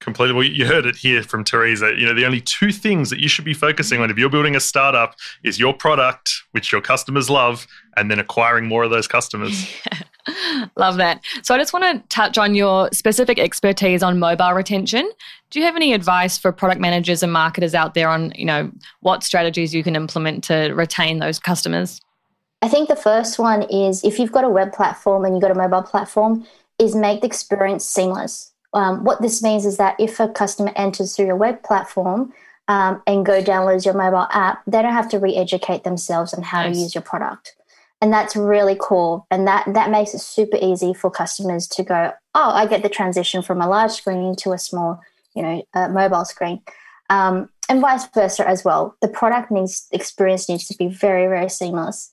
Completely. 0.00 0.34
Well, 0.34 0.44
you 0.44 0.64
heard 0.64 0.86
it 0.86 0.96
here 0.96 1.22
from 1.22 1.44
Teresa. 1.44 1.92
You 1.94 2.06
know, 2.06 2.14
the 2.14 2.24
only 2.24 2.40
two 2.40 2.72
things 2.72 3.10
that 3.10 3.20
you 3.20 3.28
should 3.28 3.44
be 3.44 3.52
focusing 3.52 4.00
on 4.00 4.10
if 4.10 4.16
you're 4.16 4.30
building 4.30 4.56
a 4.56 4.60
startup 4.60 5.14
is 5.44 5.60
your 5.60 5.74
product, 5.74 6.32
which 6.52 6.72
your 6.72 6.80
customers 6.80 7.28
love, 7.28 7.66
and 7.98 8.10
then 8.10 8.18
acquiring 8.18 8.66
more 8.66 8.82
of 8.82 8.90
those 8.90 9.06
customers. 9.06 9.70
Love 10.76 10.96
that. 10.96 11.22
So 11.42 11.54
I 11.54 11.58
just 11.58 11.72
want 11.72 11.84
to 11.84 12.08
touch 12.08 12.38
on 12.38 12.54
your 12.54 12.88
specific 12.92 13.38
expertise 13.38 14.02
on 14.02 14.18
mobile 14.18 14.52
retention. 14.52 15.10
Do 15.50 15.58
you 15.58 15.64
have 15.64 15.76
any 15.76 15.92
advice 15.92 16.38
for 16.38 16.52
product 16.52 16.80
managers 16.80 17.22
and 17.22 17.32
marketers 17.32 17.74
out 17.74 17.94
there 17.94 18.08
on, 18.08 18.32
you 18.36 18.44
know, 18.44 18.70
what 19.00 19.24
strategies 19.24 19.74
you 19.74 19.82
can 19.82 19.96
implement 19.96 20.44
to 20.44 20.72
retain 20.74 21.18
those 21.18 21.38
customers? 21.38 22.00
I 22.62 22.68
think 22.68 22.88
the 22.88 22.96
first 22.96 23.38
one 23.38 23.62
is 23.62 24.04
if 24.04 24.18
you've 24.18 24.32
got 24.32 24.44
a 24.44 24.50
web 24.50 24.72
platform 24.72 25.24
and 25.24 25.34
you've 25.34 25.42
got 25.42 25.50
a 25.50 25.54
mobile 25.54 25.82
platform, 25.82 26.46
is 26.78 26.94
make 26.94 27.20
the 27.20 27.26
experience 27.26 27.84
seamless. 27.84 28.52
Um, 28.72 29.04
what 29.04 29.20
this 29.20 29.42
means 29.42 29.66
is 29.66 29.76
that 29.76 29.96
if 29.98 30.20
a 30.20 30.28
customer 30.28 30.72
enters 30.76 31.14
through 31.14 31.26
your 31.26 31.36
web 31.36 31.62
platform 31.62 32.32
um, 32.68 33.02
and 33.06 33.26
go 33.26 33.42
downloads 33.42 33.84
your 33.84 33.94
mobile 33.94 34.28
app, 34.30 34.62
they 34.66 34.80
don't 34.80 34.92
have 34.92 35.08
to 35.10 35.18
re-educate 35.18 35.84
themselves 35.84 36.32
on 36.32 36.42
how 36.42 36.62
nice. 36.62 36.76
to 36.76 36.82
use 36.82 36.94
your 36.94 37.02
product 37.02 37.56
and 38.00 38.12
that's 38.12 38.34
really 38.34 38.76
cool. 38.80 39.26
And 39.30 39.46
that 39.46 39.66
that 39.74 39.90
makes 39.90 40.14
it 40.14 40.20
super 40.20 40.58
easy 40.60 40.94
for 40.94 41.10
customers 41.10 41.66
to 41.68 41.82
go 41.82 42.12
oh 42.34 42.50
i 42.50 42.66
get 42.66 42.82
the 42.82 42.88
transition 42.88 43.42
from 43.42 43.60
a 43.60 43.68
large 43.68 43.90
screen 43.90 44.36
to 44.36 44.52
a 44.52 44.58
small 44.58 45.00
you 45.34 45.42
know 45.42 45.62
mobile 45.90 46.24
screen. 46.24 46.62
Um, 47.08 47.48
and 47.68 47.80
vice 47.80 48.06
versa 48.14 48.48
as 48.48 48.64
well. 48.64 48.96
The 49.00 49.08
product 49.08 49.50
needs 49.50 49.86
experience 49.92 50.48
needs 50.48 50.66
to 50.68 50.76
be 50.76 50.88
very 50.88 51.26
very 51.26 51.48
seamless. 51.48 52.12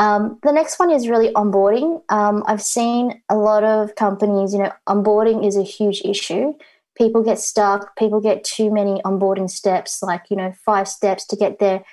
Um, 0.00 0.38
the 0.44 0.52
next 0.52 0.78
one 0.78 0.90
is 0.90 1.08
really 1.08 1.32
onboarding. 1.34 2.02
Um, 2.08 2.42
i've 2.46 2.62
seen 2.62 3.22
a 3.28 3.36
lot 3.36 3.64
of 3.64 3.94
companies 3.94 4.52
you 4.52 4.60
know 4.60 4.72
onboarding 4.88 5.46
is 5.46 5.56
a 5.56 5.62
huge 5.62 6.02
issue. 6.04 6.54
People 6.96 7.22
get 7.22 7.38
stuck. 7.38 7.94
People 7.96 8.20
get 8.20 8.42
too 8.42 8.72
many 8.72 9.00
onboarding 9.02 9.48
steps 9.48 10.02
like 10.02 10.24
you 10.30 10.36
know 10.36 10.52
five 10.64 10.88
steps 10.88 11.24
to 11.26 11.36
get 11.36 11.58
there 11.58 11.84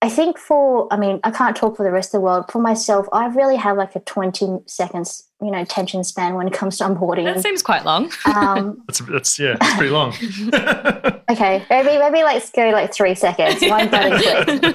I 0.00 0.08
think 0.08 0.38
for, 0.38 0.86
I 0.92 0.96
mean, 0.96 1.18
I 1.24 1.32
can't 1.32 1.56
talk 1.56 1.76
for 1.76 1.82
the 1.82 1.90
rest 1.90 2.08
of 2.14 2.20
the 2.20 2.20
world. 2.20 2.44
For 2.52 2.60
myself, 2.60 3.08
I 3.12 3.26
really 3.26 3.56
have 3.56 3.76
like 3.76 3.96
a 3.96 4.00
20 4.00 4.60
seconds, 4.66 5.28
you 5.42 5.50
know, 5.50 5.60
attention 5.60 6.04
span 6.04 6.34
when 6.34 6.46
it 6.46 6.52
comes 6.52 6.78
to 6.78 6.84
onboarding. 6.84 7.24
That 7.24 7.42
seems 7.42 7.62
quite 7.62 7.84
long. 7.84 8.12
Um, 8.32 8.82
that's, 8.86 9.00
that's, 9.00 9.38
yeah, 9.40 9.56
it's 9.60 9.74
pretty 9.74 9.90
long. 9.90 10.10
okay, 11.30 11.64
maybe, 11.68 11.98
maybe 11.98 12.22
let's 12.22 12.50
go 12.50 12.70
like 12.70 12.94
three 12.94 13.16
seconds. 13.16 13.60
One 13.62 13.88
button 13.90 14.74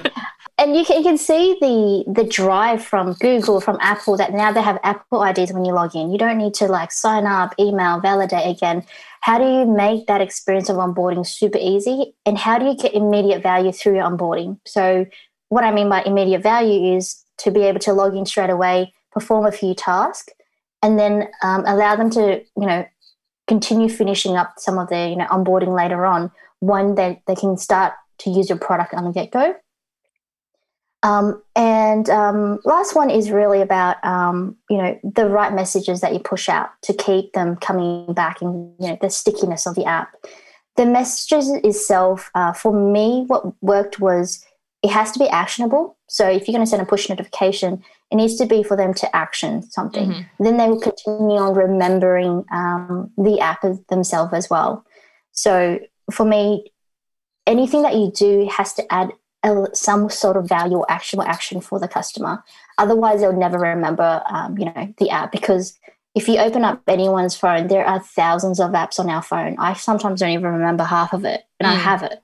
And 0.56 0.76
you 0.76 0.84
can, 0.84 0.98
you 0.98 1.02
can 1.02 1.18
see 1.18 1.56
the 1.60 2.04
the 2.12 2.24
drive 2.24 2.84
from 2.84 3.14
Google, 3.14 3.60
from 3.60 3.76
Apple, 3.80 4.16
that 4.18 4.32
now 4.32 4.52
they 4.52 4.62
have 4.62 4.78
Apple 4.84 5.24
IDs 5.24 5.52
when 5.52 5.64
you 5.64 5.72
log 5.72 5.96
in. 5.96 6.12
You 6.12 6.18
don't 6.18 6.38
need 6.38 6.54
to 6.54 6.66
like 6.68 6.92
sign 6.92 7.26
up, 7.26 7.54
email, 7.58 7.98
validate 7.98 8.56
again. 8.56 8.84
How 9.24 9.38
do 9.38 9.44
you 9.44 9.64
make 9.64 10.06
that 10.06 10.20
experience 10.20 10.68
of 10.68 10.76
onboarding 10.76 11.26
super 11.26 11.56
easy? 11.58 12.14
And 12.26 12.36
how 12.36 12.58
do 12.58 12.66
you 12.66 12.76
get 12.76 12.92
immediate 12.92 13.42
value 13.42 13.72
through 13.72 13.94
your 13.94 14.04
onboarding? 14.04 14.58
So, 14.66 15.06
what 15.48 15.64
I 15.64 15.72
mean 15.72 15.88
by 15.88 16.02
immediate 16.02 16.42
value 16.42 16.94
is 16.94 17.24
to 17.38 17.50
be 17.50 17.62
able 17.62 17.78
to 17.80 17.94
log 17.94 18.14
in 18.14 18.26
straight 18.26 18.50
away, 18.50 18.92
perform 19.12 19.46
a 19.46 19.50
few 19.50 19.74
tasks, 19.74 20.30
and 20.82 20.98
then 20.98 21.28
um, 21.42 21.64
allow 21.66 21.96
them 21.96 22.10
to, 22.10 22.42
you 22.54 22.66
know, 22.66 22.84
continue 23.46 23.88
finishing 23.88 24.36
up 24.36 24.56
some 24.58 24.76
of 24.76 24.90
their, 24.90 25.08
you 25.08 25.16
know, 25.16 25.26
onboarding 25.28 25.74
later 25.74 26.04
on 26.04 26.30
when 26.60 26.94
they, 26.94 27.22
they 27.26 27.34
can 27.34 27.56
start 27.56 27.94
to 28.18 28.30
use 28.30 28.50
your 28.50 28.58
product 28.58 28.92
on 28.92 29.04
the 29.04 29.10
get 29.10 29.30
go. 29.30 29.54
Um, 31.04 31.42
and 31.54 32.08
um, 32.08 32.60
last 32.64 32.96
one 32.96 33.10
is 33.10 33.30
really 33.30 33.60
about 33.60 34.02
um, 34.02 34.56
you 34.70 34.78
know 34.78 34.98
the 35.04 35.28
right 35.28 35.52
messages 35.52 36.00
that 36.00 36.14
you 36.14 36.18
push 36.18 36.48
out 36.48 36.70
to 36.82 36.94
keep 36.94 37.34
them 37.34 37.56
coming 37.56 38.12
back 38.14 38.40
and 38.40 38.74
you 38.80 38.88
know 38.88 38.98
the 39.00 39.10
stickiness 39.10 39.66
of 39.66 39.74
the 39.74 39.84
app. 39.84 40.14
The 40.76 40.86
messages 40.86 41.50
itself, 41.62 42.30
uh, 42.34 42.52
for 42.54 42.72
me, 42.72 43.24
what 43.26 43.52
worked 43.62 44.00
was 44.00 44.44
it 44.82 44.90
has 44.90 45.12
to 45.12 45.18
be 45.18 45.28
actionable. 45.28 45.96
So 46.08 46.28
if 46.28 46.48
you're 46.48 46.54
going 46.54 46.64
to 46.64 46.70
send 46.70 46.82
a 46.82 46.86
push 46.86 47.08
notification, 47.08 47.84
it 48.10 48.16
needs 48.16 48.36
to 48.36 48.46
be 48.46 48.62
for 48.62 48.76
them 48.76 48.94
to 48.94 49.16
action 49.16 49.62
something. 49.62 50.10
Mm-hmm. 50.10 50.44
Then 50.44 50.56
they 50.56 50.68
will 50.68 50.80
continue 50.80 51.36
on 51.36 51.54
remembering 51.54 52.44
um, 52.50 53.10
the 53.16 53.40
app 53.40 53.64
themselves 53.88 54.32
as 54.32 54.48
well. 54.50 54.84
So 55.32 55.78
for 56.10 56.26
me, 56.26 56.72
anything 57.46 57.82
that 57.82 57.94
you 57.94 58.10
do 58.10 58.48
has 58.50 58.74
to 58.74 58.92
add 58.92 59.12
some 59.72 60.10
sort 60.10 60.36
of 60.36 60.48
value 60.48 60.78
or 60.78 60.90
actual 60.90 61.22
action 61.22 61.60
for 61.60 61.78
the 61.78 61.88
customer. 61.88 62.42
Otherwise, 62.78 63.20
they'll 63.20 63.32
never 63.32 63.58
remember, 63.58 64.22
um, 64.28 64.58
you 64.58 64.64
know, 64.64 64.94
the 64.98 65.10
app 65.10 65.30
because 65.32 65.78
if 66.14 66.28
you 66.28 66.38
open 66.38 66.64
up 66.64 66.80
anyone's 66.86 67.36
phone, 67.36 67.66
there 67.66 67.84
are 67.84 68.00
thousands 68.00 68.60
of 68.60 68.70
apps 68.70 68.98
on 68.98 69.10
our 69.10 69.22
phone. 69.22 69.56
I 69.58 69.74
sometimes 69.74 70.20
don't 70.20 70.30
even 70.30 70.52
remember 70.52 70.84
half 70.84 71.12
of 71.12 71.24
it, 71.24 71.44
and 71.58 71.66
mm. 71.66 71.72
I 71.72 71.74
have 71.74 72.02
it. 72.02 72.20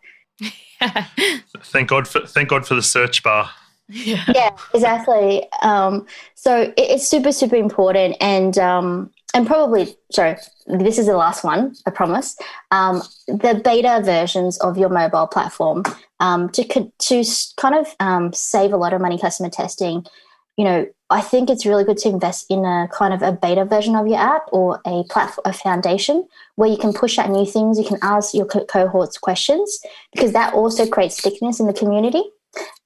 thank 1.65 1.89
God 1.89 2.09
for 2.09 2.21
thank 2.21 2.49
God 2.49 2.67
for 2.67 2.75
the 2.75 2.83
search 2.83 3.23
bar. 3.23 3.51
Yeah, 3.89 4.25
yeah 4.35 4.57
exactly. 4.73 5.47
Um, 5.63 6.07
so 6.35 6.63
it, 6.63 6.75
it's 6.77 7.07
super 7.07 7.33
super 7.33 7.57
important, 7.57 8.17
and 8.21 8.57
um, 8.59 9.11
and 9.35 9.47
probably 9.47 9.97
sorry 10.11 10.37
this 10.67 10.99
is 10.99 11.07
the 11.07 11.17
last 11.17 11.45
one 11.45 11.75
i 11.87 11.91
promise. 11.91 12.37
Um, 12.71 13.03
the 13.27 13.61
beta 13.65 14.01
versions 14.05 14.59
of 14.59 14.79
your 14.79 14.89
mobile 14.89 15.27
platform 15.27 15.85
um, 16.21 16.49
to, 16.51 16.65
to 16.65 17.25
kind 17.57 17.75
of 17.75 17.87
um, 18.01 18.33
save 18.33 18.73
a 18.73 18.77
lot 18.77 18.93
of 18.93 19.01
money 19.01 19.19
customer 19.19 19.51
testing 19.51 20.05
you 20.57 20.65
know 20.65 20.87
i 21.11 21.21
think 21.21 21.49
it's 21.49 21.65
really 21.65 21.85
good 21.85 21.99
to 21.99 22.09
invest 22.09 22.47
in 22.51 22.65
a 22.65 22.89
kind 22.93 23.15
of 23.15 23.23
a 23.23 23.33
beta 23.33 23.65
version 23.65 23.97
of 23.97 24.07
your 24.07 24.19
app 24.19 24.43
or 24.53 24.81
a 24.87 25.05
platform 25.05 25.43
a 25.45 25.53
foundation 25.53 26.27
where 26.57 26.69
you 26.69 26.77
can 26.77 26.93
push 26.93 27.19
out 27.19 27.31
new 27.31 27.47
things 27.47 27.79
you 27.79 27.85
can 27.85 27.99
ask 28.03 28.35
your 28.35 28.47
co- 28.47 28.67
cohorts 28.67 29.17
questions 29.17 29.81
because 30.13 30.33
that 30.33 30.53
also 30.53 30.87
creates 30.87 31.17
stickiness 31.17 31.59
in 31.59 31.67
the 31.67 31.73
community. 31.73 32.23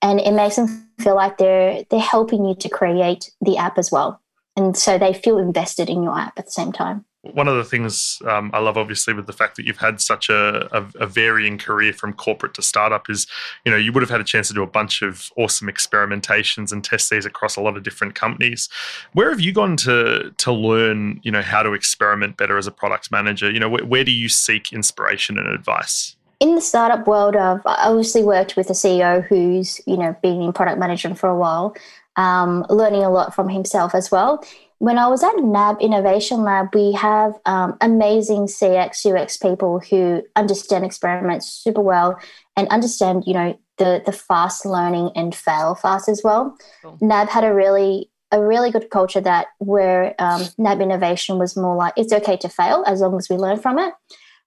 And 0.03 0.21
it 0.21 0.33
makes 0.33 0.57
them 0.57 0.89
feel 1.01 1.15
like 1.15 1.39
they're 1.39 1.85
they're 1.91 1.99
helping 1.99 2.45
you 2.45 2.55
to 2.57 2.69
create 2.69 3.31
the 3.41 3.57
app 3.57 3.79
as 3.79 3.91
well 3.91 4.21
and 4.57 4.77
so 4.77 4.99
they 4.99 5.13
feel 5.13 5.39
invested 5.39 5.89
in 5.89 6.03
your 6.03 6.19
app 6.19 6.39
at 6.39 6.47
the 6.47 6.53
same 6.53 6.73
time 6.73 7.05
one 7.33 7.49
of 7.49 7.57
the 7.57 7.65
things 7.65 8.21
um, 8.27 8.51
I 8.53 8.59
love, 8.59 8.77
obviously, 8.77 9.15
with 9.15 9.27
the 9.27 9.33
fact 9.33 9.57
that 9.57 9.65
you've 9.65 9.79
had 9.79 10.01
such 10.01 10.29
a, 10.29 10.69
a, 10.77 10.87
a, 11.01 11.07
varying 11.07 11.57
career 11.57 11.93
from 11.93 12.13
corporate 12.13 12.55
to 12.55 12.63
startup, 12.63 13.09
is 13.09 13.27
you 13.65 13.73
know 13.73 13.79
you 13.79 13.93
would 13.93 14.03
have 14.03 14.11
had 14.11 14.21
a 14.21 14.25
chance 14.25 14.49
to 14.49 14.55
do 14.55 14.63
a 14.63 14.67
bunch 14.67 15.01
of 15.01 15.31
awesome 15.37 15.69
experimentations 15.69 16.71
and 16.71 16.85
test 16.85 17.11
these 17.11 17.25
across 17.25 17.57
a 17.57 17.61
lot 17.61 17.77
of 17.77 17.83
different 17.83 18.15
companies. 18.15 18.69
Where 19.15 19.31
have 19.31 19.41
you 19.41 19.53
gone 19.53 19.77
to 19.79 20.35
to 20.37 20.53
learn, 20.53 21.21
you 21.23 21.33
know, 21.33 21.43
how 21.43 21.63
to 21.63 21.73
experiment 21.73 22.37
better 22.37 22.59
as 22.59 22.67
a 22.67 22.73
product 22.73 23.11
manager? 23.11 23.51
You 23.51 23.61
know, 23.61 23.71
where, 23.71 23.85
where 23.85 24.05
do 24.05 24.13
you 24.13 24.29
seek 24.29 24.73
inspiration 24.73 25.39
and 25.39 25.49
advice? 25.49 26.17
in 26.41 26.57
the 26.57 26.61
startup 26.61 27.07
world, 27.07 27.37
I've 27.37 27.63
obviously 27.65 28.23
worked 28.23 28.57
with 28.57 28.69
a 28.69 28.75
CEO 28.75 29.25
who's 29.27 29.81
you 29.87 29.97
know 29.97 30.15
been 30.23 30.43
in 30.43 30.53
product 30.53 30.79
management 30.79 31.19
for 31.19 31.29
a 31.29 31.37
while, 31.37 31.75
um, 32.17 32.65
learning 32.69 33.03
a 33.03 33.11
lot 33.11 33.35
from 33.35 33.49
himself 33.49 33.95
as 33.95 34.11
well. 34.11 34.45
When 34.79 34.99
I 34.99 35.09
was 35.09 35.23
at 35.23 35.37
NAB 35.39 35.81
Innovation 35.81 36.43
Lab, 36.43 36.75
we 36.75 36.93
have 36.93 37.35
um, 37.47 37.77
amazing 37.81 38.47
CX 38.47 39.07
UX 39.07 39.37
people 39.37 39.81
who 39.81 40.23
understand 40.37 40.85
experiments 40.85 41.49
super 41.49 41.81
well 41.81 42.19
and 42.57 42.69
understand 42.69 43.25
you 43.27 43.35
know 43.35 43.59
the 43.79 44.03
the 44.05 44.13
fast 44.13 44.67
learning 44.67 45.11
and 45.17 45.35
fail 45.35 45.75
fast 45.75 46.09
as 46.09 46.23
well. 46.23 46.57
Cool. 46.83 46.99
NAB 47.01 47.29
had 47.29 47.45
a 47.45 47.55
really 47.55 48.11
a 48.31 48.45
really 48.45 48.71
good 48.71 48.91
culture 48.91 49.21
that 49.21 49.47
where 49.59 50.15
um, 50.19 50.43
NAB 50.59 50.81
innovation 50.81 51.39
was 51.39 51.57
more 51.57 51.77
like 51.77 51.95
it's 51.97 52.13
okay 52.13 52.37
to 52.39 52.49
fail 52.49 52.85
as 52.87 53.01
long 53.01 53.17
as 53.17 53.29
we 53.29 53.37
learn 53.37 53.59
from 53.59 53.79
it. 53.79 53.95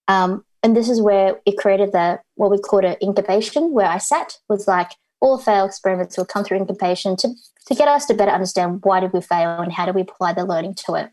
Um, 0.07 0.43
and 0.61 0.75
this 0.75 0.89
is 0.89 1.01
where 1.01 1.39
it 1.45 1.57
created 1.57 1.93
the 1.93 2.19
what 2.35 2.51
we 2.51 2.57
called 2.59 2.83
an 2.83 2.97
incubation, 3.01 3.71
where 3.71 3.87
I 3.87 3.97
sat 3.97 4.39
was 4.49 4.67
like 4.67 4.91
all 5.19 5.37
failed 5.37 5.69
experiments 5.69 6.17
will 6.17 6.25
come 6.25 6.43
through 6.43 6.57
incubation 6.57 7.15
to 7.17 7.29
to 7.67 7.75
get 7.75 7.87
us 7.87 8.05
to 8.05 8.13
better 8.13 8.31
understand 8.31 8.79
why 8.83 8.99
did 8.99 9.11
we 9.13 9.21
fail 9.21 9.61
and 9.61 9.73
how 9.73 9.85
do 9.85 9.91
we 9.91 10.01
apply 10.01 10.33
the 10.33 10.45
learning 10.45 10.73
to 10.73 10.95
it. 10.95 11.09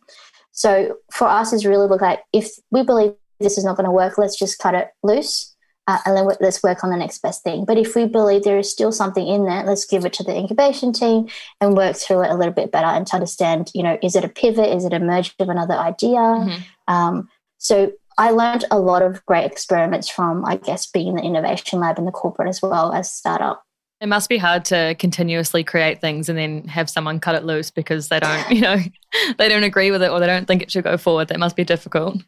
So 0.52 0.98
for 1.12 1.26
us, 1.26 1.52
is 1.52 1.66
really 1.66 1.88
look 1.88 2.00
like 2.00 2.20
if 2.32 2.48
we 2.70 2.84
believe 2.84 3.14
this 3.40 3.58
is 3.58 3.64
not 3.64 3.76
going 3.76 3.86
to 3.86 3.90
work, 3.90 4.18
let's 4.18 4.38
just 4.38 4.60
cut 4.60 4.74
it 4.74 4.90
loose. 5.02 5.52
Uh, 5.86 5.98
and 6.06 6.16
then 6.16 6.26
let's 6.40 6.62
work 6.62 6.82
on 6.82 6.90
the 6.90 6.96
next 6.96 7.20
best 7.20 7.42
thing. 7.42 7.64
But 7.66 7.76
if 7.76 7.94
we 7.94 8.06
believe 8.06 8.44
there 8.44 8.56
is 8.56 8.70
still 8.70 8.90
something 8.90 9.26
in 9.26 9.44
there, 9.44 9.64
let's 9.64 9.84
give 9.84 10.06
it 10.06 10.14
to 10.14 10.24
the 10.24 10.34
incubation 10.34 10.94
team 10.94 11.28
and 11.60 11.76
work 11.76 11.96
through 11.96 12.22
it 12.22 12.30
a 12.30 12.36
little 12.36 12.54
bit 12.54 12.72
better 12.72 12.86
and 12.86 13.06
to 13.08 13.16
understand, 13.16 13.70
you 13.74 13.82
know, 13.82 13.98
is 14.02 14.16
it 14.16 14.24
a 14.24 14.28
pivot? 14.28 14.74
Is 14.74 14.86
it 14.86 14.94
a 14.94 14.98
merge 14.98 15.34
of 15.38 15.50
another 15.50 15.74
idea? 15.74 16.16
Mm-hmm. 16.16 16.62
Um, 16.94 17.28
so 17.58 17.92
I 18.16 18.30
learned 18.30 18.64
a 18.70 18.78
lot 18.78 19.02
of 19.02 19.26
great 19.26 19.44
experiments 19.44 20.08
from, 20.08 20.44
I 20.46 20.56
guess, 20.56 20.86
being 20.86 21.08
in 21.08 21.16
the 21.16 21.22
innovation 21.22 21.80
lab 21.80 21.98
in 21.98 22.06
the 22.06 22.12
corporate 22.12 22.48
as 22.48 22.62
well 22.62 22.92
as 22.92 23.12
startup. 23.12 23.64
It 24.04 24.08
must 24.08 24.28
be 24.28 24.36
hard 24.36 24.66
to 24.66 24.94
continuously 24.98 25.64
create 25.64 26.02
things 26.02 26.28
and 26.28 26.38
then 26.38 26.64
have 26.68 26.90
someone 26.90 27.18
cut 27.20 27.36
it 27.36 27.44
loose 27.44 27.70
because 27.70 28.08
they 28.08 28.20
don't, 28.20 28.50
you 28.50 28.60
know, 28.60 28.76
they 29.38 29.48
don't 29.48 29.64
agree 29.64 29.90
with 29.90 30.02
it 30.02 30.10
or 30.10 30.20
they 30.20 30.26
don't 30.26 30.46
think 30.46 30.60
it 30.60 30.70
should 30.70 30.84
go 30.84 30.98
forward. 30.98 31.28
That 31.28 31.40
must 31.40 31.56
be 31.56 31.64
difficult. 31.64 32.22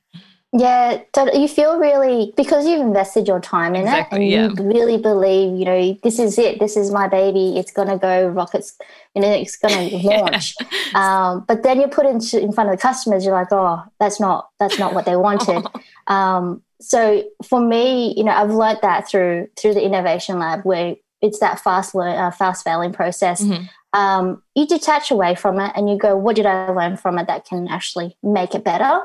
Yeah, 0.55 1.03
you 1.35 1.49
feel 1.49 1.79
really 1.79 2.33
because 2.35 2.67
you've 2.67 2.81
invested 2.81 3.29
your 3.29 3.41
time 3.41 3.75
in 3.75 3.83
exactly, 3.83 4.33
it, 4.33 4.39
and 4.39 4.57
yeah. 4.57 4.65
you 4.65 4.71
really 4.71 4.97
believe, 4.97 5.59
you 5.59 5.67
know, 5.67 5.99
this 6.03 6.19
is 6.19 6.39
it. 6.39 6.61
This 6.61 6.79
is 6.79 6.91
my 6.91 7.09
baby. 7.09 7.59
It's 7.59 7.73
gonna 7.73 7.99
go 7.99 8.29
rockets, 8.29 8.75
you 9.15 9.21
know, 9.21 9.31
it's 9.31 9.57
gonna 9.57 9.89
launch. 10.03 10.55
um, 10.95 11.45
but 11.47 11.63
then 11.63 11.79
you 11.79 11.89
put 11.89 12.07
into 12.07 12.41
in 12.41 12.53
front 12.53 12.71
of 12.71 12.77
the 12.77 12.81
customers, 12.81 13.23
you're 13.23 13.35
like, 13.35 13.49
oh, 13.51 13.83
that's 14.01 14.19
not 14.19 14.49
that's 14.59 14.79
not 14.79 14.95
what 14.95 15.05
they 15.05 15.17
wanted. 15.17 15.63
um, 16.07 16.63
so 16.81 17.23
for 17.47 17.61
me, 17.61 18.15
you 18.17 18.25
know, 18.25 18.33
I've 18.33 18.51
learned 18.51 18.79
that 18.81 19.07
through 19.07 19.49
through 19.61 19.75
the 19.75 19.85
innovation 19.85 20.39
lab 20.39 20.63
where 20.63 20.97
it's 21.23 21.39
that 21.41 21.61
fast 21.61 21.95
learn, 21.95 22.17
uh, 22.17 22.31
fast 22.31 22.65
failing 22.65 22.93
process. 22.93 23.43
Mm-hmm. 23.43 23.65
Um, 23.99 24.43
you 24.55 24.67
detach 24.67 25.11
away 25.11 25.35
from 25.35 25.59
it 25.59 25.73
and 25.75 25.89
you 25.89 25.97
go, 25.97 26.17
what 26.17 26.37
did 26.37 26.47
I 26.47 26.69
learn 26.71 26.97
from 26.97 27.19
it 27.19 27.27
that 27.29 27.47
can 27.47 27.69
actually 27.69 28.17
make 28.23 28.55
it 28.55 28.65
better? 28.65 29.01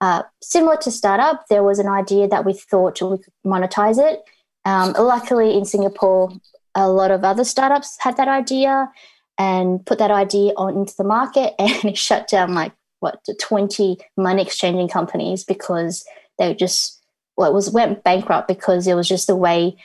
Uh, 0.00 0.22
similar 0.42 0.76
to 0.76 0.90
startup, 0.90 1.46
there 1.48 1.62
was 1.62 1.78
an 1.78 1.88
idea 1.88 2.28
that 2.28 2.44
we 2.44 2.52
thought 2.52 3.00
we 3.00 3.18
could 3.18 3.32
monetize 3.46 3.98
it. 3.98 4.22
Um, 4.64 4.92
luckily, 4.98 5.56
in 5.56 5.64
Singapore, 5.64 6.30
a 6.74 6.88
lot 6.88 7.10
of 7.10 7.24
other 7.24 7.44
startups 7.44 7.96
had 8.00 8.16
that 8.18 8.28
idea 8.28 8.90
and 9.38 9.84
put 9.86 9.98
that 9.98 10.10
idea 10.10 10.52
on 10.56 10.76
into 10.76 10.94
the 10.96 11.04
market, 11.04 11.54
and 11.58 11.84
it 11.84 11.96
shut 11.96 12.28
down 12.28 12.54
like 12.54 12.72
what 13.00 13.24
twenty 13.40 13.98
money 14.16 14.42
exchanging 14.42 14.88
companies 14.88 15.44
because 15.44 16.04
they 16.38 16.54
just 16.54 17.02
well, 17.36 17.50
it 17.50 17.54
was 17.54 17.70
went 17.70 18.02
bankrupt 18.02 18.48
because 18.48 18.86
it 18.86 18.94
was 18.94 19.08
just 19.08 19.26
the 19.26 19.36
way 19.36 19.76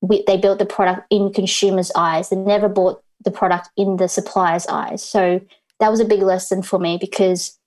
we, 0.00 0.22
they 0.26 0.36
built 0.36 0.58
the 0.58 0.66
product 0.66 1.06
in 1.10 1.32
consumers' 1.32 1.92
eyes. 1.96 2.28
They 2.28 2.36
never 2.36 2.68
bought 2.68 3.02
the 3.24 3.30
product 3.30 3.70
in 3.76 3.96
the 3.96 4.08
supplier's 4.08 4.66
eyes. 4.66 5.02
So 5.02 5.40
that 5.80 5.90
was 5.90 6.00
a 6.00 6.04
big 6.04 6.22
lesson 6.22 6.62
for 6.62 6.78
me 6.78 6.98
because 7.00 7.58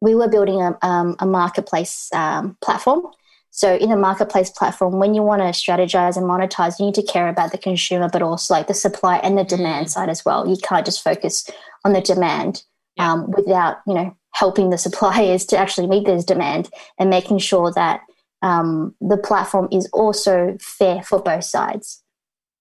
we 0.00 0.14
were 0.14 0.28
building 0.28 0.60
a, 0.60 0.78
um, 0.82 1.16
a 1.18 1.26
marketplace 1.26 2.10
um, 2.12 2.56
platform. 2.62 3.06
So 3.50 3.76
in 3.76 3.92
a 3.92 3.96
marketplace 3.96 4.50
platform, 4.50 4.98
when 4.98 5.14
you 5.14 5.22
want 5.22 5.40
to 5.40 5.48
strategize 5.48 6.16
and 6.16 6.26
monetize, 6.26 6.80
you 6.80 6.86
need 6.86 6.94
to 6.96 7.02
care 7.02 7.28
about 7.28 7.52
the 7.52 7.58
consumer, 7.58 8.08
but 8.12 8.20
also 8.20 8.52
like 8.52 8.66
the 8.66 8.74
supply 8.74 9.18
and 9.18 9.38
the 9.38 9.44
demand 9.44 9.90
side 9.90 10.08
as 10.08 10.24
well. 10.24 10.48
You 10.48 10.56
can't 10.56 10.84
just 10.84 11.04
focus 11.04 11.48
on 11.84 11.92
the 11.92 12.00
demand 12.00 12.64
yeah. 12.96 13.12
um, 13.12 13.30
without 13.30 13.76
you 13.86 13.94
know 13.94 14.16
helping 14.32 14.70
the 14.70 14.78
suppliers 14.86 15.44
to 15.46 15.56
actually 15.56 15.86
meet 15.86 16.04
this 16.04 16.24
demand 16.24 16.68
and 16.98 17.10
making 17.10 17.38
sure 17.38 17.72
that 17.72 18.00
um, 18.44 18.94
the 19.00 19.16
platform 19.16 19.68
is 19.72 19.88
also 19.92 20.56
fair 20.60 21.02
for 21.02 21.20
both 21.20 21.44
sides. 21.44 22.02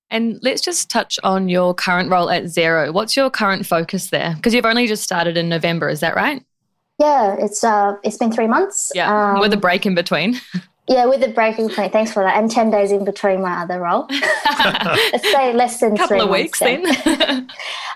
And 0.09 0.39
let's 0.41 0.61
just 0.61 0.89
touch 0.89 1.19
on 1.23 1.49
your 1.49 1.73
current 1.73 2.09
role 2.09 2.29
at 2.29 2.43
Xero. 2.43 2.93
What's 2.93 3.17
your 3.17 3.29
current 3.29 3.65
focus 3.65 4.09
there? 4.09 4.33
Because 4.35 4.53
you've 4.53 4.65
only 4.65 4.87
just 4.87 5.03
started 5.03 5.35
in 5.37 5.49
November, 5.49 5.89
is 5.89 5.99
that 5.99 6.15
right? 6.15 6.43
Yeah, 6.99 7.35
it's 7.37 7.63
uh, 7.63 7.95
it's 8.03 8.17
been 8.17 8.31
three 8.31 8.47
months. 8.47 8.91
Yeah, 8.95 9.33
um, 9.33 9.39
with 9.39 9.51
a 9.51 9.57
break 9.57 9.85
in 9.85 9.93
between. 9.93 10.39
Yeah, 10.85 11.05
with 11.05 11.23
a 11.23 11.29
break 11.29 11.57
in 11.59 11.69
between. 11.69 11.91
Thanks 11.91 12.11
for 12.11 12.23
that, 12.23 12.35
and 12.35 12.51
ten 12.51 12.69
days 12.69 12.91
in 12.91 13.05
between 13.05 13.41
my 13.41 13.61
other 13.61 13.79
role. 13.79 14.05
Let's 14.59 15.31
say 15.31 15.53
less 15.53 15.79
than 15.79 15.95
couple 15.95 16.19
of 16.19 16.29
weeks 16.29 16.59
then. 16.59 16.83
then. 17.05 17.47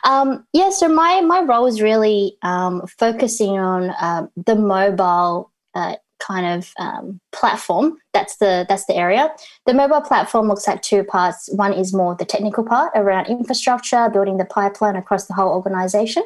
um, 0.06 0.48
yeah, 0.54 0.70
so 0.70 0.88
my 0.88 1.20
my 1.20 1.42
role 1.42 1.66
is 1.66 1.82
really 1.82 2.38
um, 2.44 2.88
focusing 2.88 3.60
on 3.60 3.90
uh, 3.90 4.28
the 4.38 4.56
mobile. 4.56 5.52
Uh, 5.76 5.98
kind 6.20 6.46
of 6.46 6.74
um, 6.80 7.20
platform 7.32 7.98
that's 8.14 8.38
the 8.38 8.66
that's 8.68 8.86
the 8.86 8.96
area 8.96 9.30
the 9.66 9.74
mobile 9.74 10.02
platform 10.02 10.48
looks 10.48 10.68
at 10.68 10.82
two 10.84 11.04
parts 11.04 11.50
one 11.54 11.74
is 11.74 11.94
more 11.94 12.16
the 12.16 12.26
technical 12.26 12.64
part 12.64 12.92
around 12.96 13.28
infrastructure 13.28 14.10
building 14.12 14.38
the 14.38 14.46
pipeline 14.46 14.96
across 14.96 15.28
the 15.28 15.34
whole 15.34 15.54
organization 15.54 16.24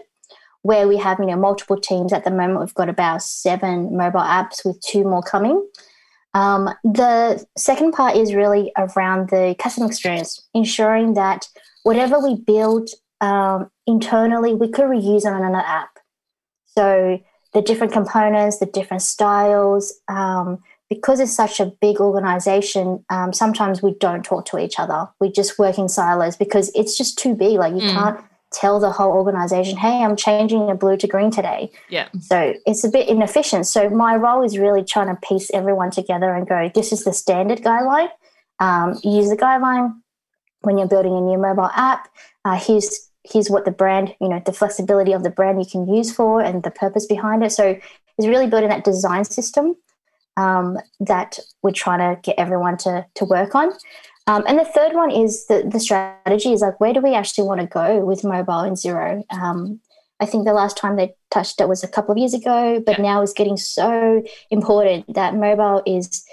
where 0.63 0.87
we 0.87 0.97
have 0.97 1.19
you 1.19 1.25
know 1.25 1.35
multiple 1.35 1.79
teams 1.79 2.13
at 2.13 2.23
the 2.23 2.31
moment. 2.31 2.59
We've 2.59 2.73
got 2.73 2.89
about 2.89 3.23
seven 3.23 3.95
mobile 3.95 4.19
apps 4.19 4.65
with 4.65 4.79
two 4.81 5.03
more 5.03 5.23
coming. 5.23 5.67
Um, 6.33 6.69
the 6.83 7.45
second 7.57 7.91
part 7.91 8.15
is 8.15 8.33
really 8.33 8.71
around 8.77 9.29
the 9.29 9.55
customer 9.59 9.87
experience, 9.87 10.47
ensuring 10.53 11.15
that 11.15 11.47
whatever 11.83 12.19
we 12.19 12.35
build 12.35 12.89
um, 13.19 13.69
internally, 13.85 14.53
we 14.53 14.69
could 14.69 14.85
reuse 14.85 15.25
on 15.25 15.33
another 15.33 15.63
app. 15.65 15.99
So 16.65 17.19
the 17.53 17.61
different 17.61 17.93
components, 17.93 18.59
the 18.59 18.65
different 18.65 19.01
styles, 19.01 19.93
um, 20.07 20.63
because 20.89 21.19
it's 21.21 21.33
such 21.33 21.59
a 21.59 21.67
big 21.79 21.99
organization, 21.99 23.03
um, 23.09 23.31
sometimes 23.31 23.81
we 23.81 23.93
don't 23.99 24.25
talk 24.25 24.45
to 24.45 24.59
each 24.59 24.77
other. 24.77 25.07
We 25.21 25.31
just 25.31 25.57
work 25.57 25.77
in 25.77 25.87
silos 25.87 26.35
because 26.35 26.69
it's 26.75 26.97
just 26.97 27.17
too 27.17 27.33
big. 27.33 27.57
Like 27.57 27.73
you 27.73 27.81
mm. 27.81 27.93
can't 27.93 28.19
tell 28.51 28.79
the 28.79 28.91
whole 28.91 29.13
organization, 29.13 29.77
hey, 29.77 30.03
I'm 30.03 30.17
changing 30.17 30.69
a 30.69 30.75
blue 30.75 30.97
to 30.97 31.07
green 31.07 31.31
today. 31.31 31.71
Yeah. 31.89 32.09
So 32.19 32.53
it's 32.65 32.83
a 32.83 32.89
bit 32.89 33.07
inefficient. 33.07 33.67
So 33.67 33.89
my 33.89 34.17
role 34.17 34.43
is 34.43 34.57
really 34.57 34.83
trying 34.83 35.07
to 35.07 35.19
piece 35.25 35.49
everyone 35.53 35.91
together 35.91 36.33
and 36.33 36.45
go, 36.45 36.69
this 36.75 36.91
is 36.91 37.05
the 37.05 37.13
standard 37.13 37.61
guideline. 37.61 38.09
Um, 38.59 38.99
use 39.03 39.29
the 39.29 39.37
guideline 39.37 39.95
when 40.59 40.77
you're 40.77 40.89
building 40.89 41.15
a 41.15 41.21
new 41.21 41.37
mobile 41.37 41.69
app. 41.73 42.09
Uh, 42.43 42.59
here's 42.59 43.09
here's 43.23 43.49
what 43.49 43.65
the 43.65 43.71
brand, 43.71 44.15
you 44.19 44.29
know, 44.29 44.41
the 44.45 44.53
flexibility 44.53 45.13
of 45.13 45.23
the 45.23 45.29
brand 45.29 45.59
you 45.59 45.69
can 45.69 45.87
use 45.87 46.13
for 46.13 46.41
and 46.41 46.63
the 46.63 46.71
purpose 46.71 47.05
behind 47.05 47.43
it. 47.43 47.51
So 47.51 47.77
it's 48.17 48.27
really 48.27 48.47
building 48.47 48.69
that 48.69 48.83
design 48.83 49.25
system 49.25 49.75
um, 50.37 50.77
that 50.99 51.39
we're 51.61 51.71
trying 51.71 51.99
to 51.99 52.21
get 52.21 52.39
everyone 52.39 52.77
to 52.77 53.05
to 53.15 53.25
work 53.25 53.55
on. 53.55 53.71
Um, 54.27 54.43
and 54.47 54.57
the 54.59 54.65
third 54.65 54.93
one 54.93 55.11
is 55.11 55.47
the, 55.47 55.67
the 55.69 55.79
strategy 55.79 56.53
is 56.53 56.61
like, 56.61 56.79
where 56.79 56.93
do 56.93 57.01
we 57.01 57.15
actually 57.15 57.47
want 57.47 57.59
to 57.59 57.67
go 57.67 58.05
with 58.05 58.23
mobile 58.23 58.59
and 58.59 58.77
Xero? 58.77 59.23
Um, 59.31 59.79
I 60.19 60.25
think 60.27 60.45
the 60.45 60.53
last 60.53 60.77
time 60.77 60.95
they 60.95 61.15
touched 61.31 61.59
it 61.59 61.67
was 61.67 61.83
a 61.83 61.87
couple 61.87 62.11
of 62.11 62.17
years 62.19 62.35
ago, 62.35 62.81
but 62.85 62.97
yeah. 62.97 63.03
now 63.03 63.21
it's 63.23 63.33
getting 63.33 63.57
so 63.57 64.23
important 64.51 65.11
that 65.15 65.35
mobile 65.35 65.81
is 65.87 66.23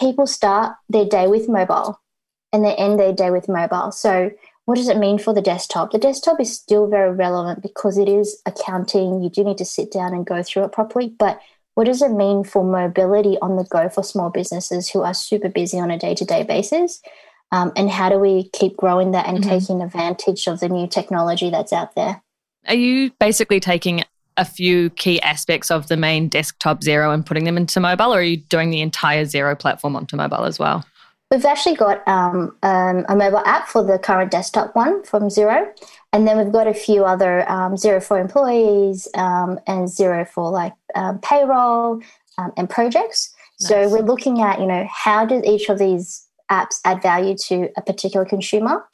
people 0.00 0.26
start 0.26 0.74
their 0.88 1.04
day 1.04 1.28
with 1.28 1.48
mobile 1.48 2.00
and 2.52 2.64
they 2.64 2.74
end 2.74 2.98
their 2.98 3.12
day 3.12 3.30
with 3.30 3.48
mobile. 3.48 3.92
So 3.92 4.32
what 4.68 4.76
does 4.76 4.90
it 4.90 4.98
mean 4.98 5.18
for 5.18 5.32
the 5.32 5.40
desktop? 5.40 5.92
The 5.92 5.98
desktop 5.98 6.38
is 6.38 6.52
still 6.52 6.88
very 6.88 7.10
relevant 7.10 7.62
because 7.62 7.96
it 7.96 8.06
is 8.06 8.42
accounting. 8.44 9.22
You 9.22 9.30
do 9.30 9.42
need 9.42 9.56
to 9.56 9.64
sit 9.64 9.90
down 9.90 10.12
and 10.12 10.26
go 10.26 10.42
through 10.42 10.64
it 10.64 10.72
properly. 10.72 11.08
But 11.18 11.40
what 11.72 11.86
does 11.86 12.02
it 12.02 12.10
mean 12.10 12.44
for 12.44 12.62
mobility 12.62 13.38
on 13.40 13.56
the 13.56 13.64
go 13.64 13.88
for 13.88 14.02
small 14.02 14.28
businesses 14.28 14.90
who 14.90 15.00
are 15.00 15.14
super 15.14 15.48
busy 15.48 15.78
on 15.78 15.90
a 15.90 15.98
day 15.98 16.14
to 16.16 16.24
day 16.26 16.42
basis? 16.42 17.00
Um, 17.50 17.72
and 17.76 17.88
how 17.88 18.10
do 18.10 18.18
we 18.18 18.50
keep 18.50 18.76
growing 18.76 19.12
that 19.12 19.26
and 19.26 19.38
mm-hmm. 19.38 19.48
taking 19.48 19.80
advantage 19.80 20.46
of 20.46 20.60
the 20.60 20.68
new 20.68 20.86
technology 20.86 21.48
that's 21.48 21.72
out 21.72 21.94
there? 21.94 22.22
Are 22.66 22.74
you 22.74 23.10
basically 23.18 23.60
taking 23.60 24.04
a 24.36 24.44
few 24.44 24.90
key 24.90 25.18
aspects 25.22 25.70
of 25.70 25.88
the 25.88 25.96
main 25.96 26.28
desktop 26.28 26.82
Xero 26.82 27.14
and 27.14 27.24
putting 27.24 27.44
them 27.44 27.56
into 27.56 27.80
mobile, 27.80 28.12
or 28.12 28.18
are 28.18 28.22
you 28.22 28.36
doing 28.36 28.68
the 28.68 28.82
entire 28.82 29.24
Xero 29.24 29.58
platform 29.58 29.96
onto 29.96 30.14
mobile 30.14 30.44
as 30.44 30.58
well? 30.58 30.84
We've 31.30 31.44
actually 31.44 31.76
got 31.76 32.06
um, 32.08 32.56
um, 32.62 33.04
a 33.06 33.14
mobile 33.14 33.42
app 33.44 33.68
for 33.68 33.82
the 33.82 33.98
current 33.98 34.30
desktop 34.30 34.74
one 34.74 35.04
from 35.04 35.24
Xero, 35.24 35.68
and 36.10 36.26
then 36.26 36.38
we've 36.38 36.52
got 36.52 36.66
a 36.66 36.72
few 36.72 37.04
other 37.04 37.48
um, 37.50 37.74
Xero 37.74 38.02
for 38.02 38.18
employees 38.18 39.06
um, 39.14 39.60
and 39.66 39.88
Xero 39.88 40.26
for 40.26 40.50
like 40.50 40.72
um, 40.94 41.18
payroll 41.18 42.00
um, 42.38 42.52
and 42.56 42.70
projects. 42.70 43.34
Nice. 43.60 43.68
So 43.68 43.88
we're 43.90 44.06
looking 44.06 44.40
at 44.40 44.58
you 44.58 44.66
know 44.66 44.88
how 44.90 45.26
does 45.26 45.44
each 45.44 45.68
of 45.68 45.78
these 45.78 46.26
apps 46.50 46.80
add 46.86 47.02
value 47.02 47.36
to 47.36 47.68
a 47.76 47.82
particular 47.82 48.24
consumer, 48.24 48.86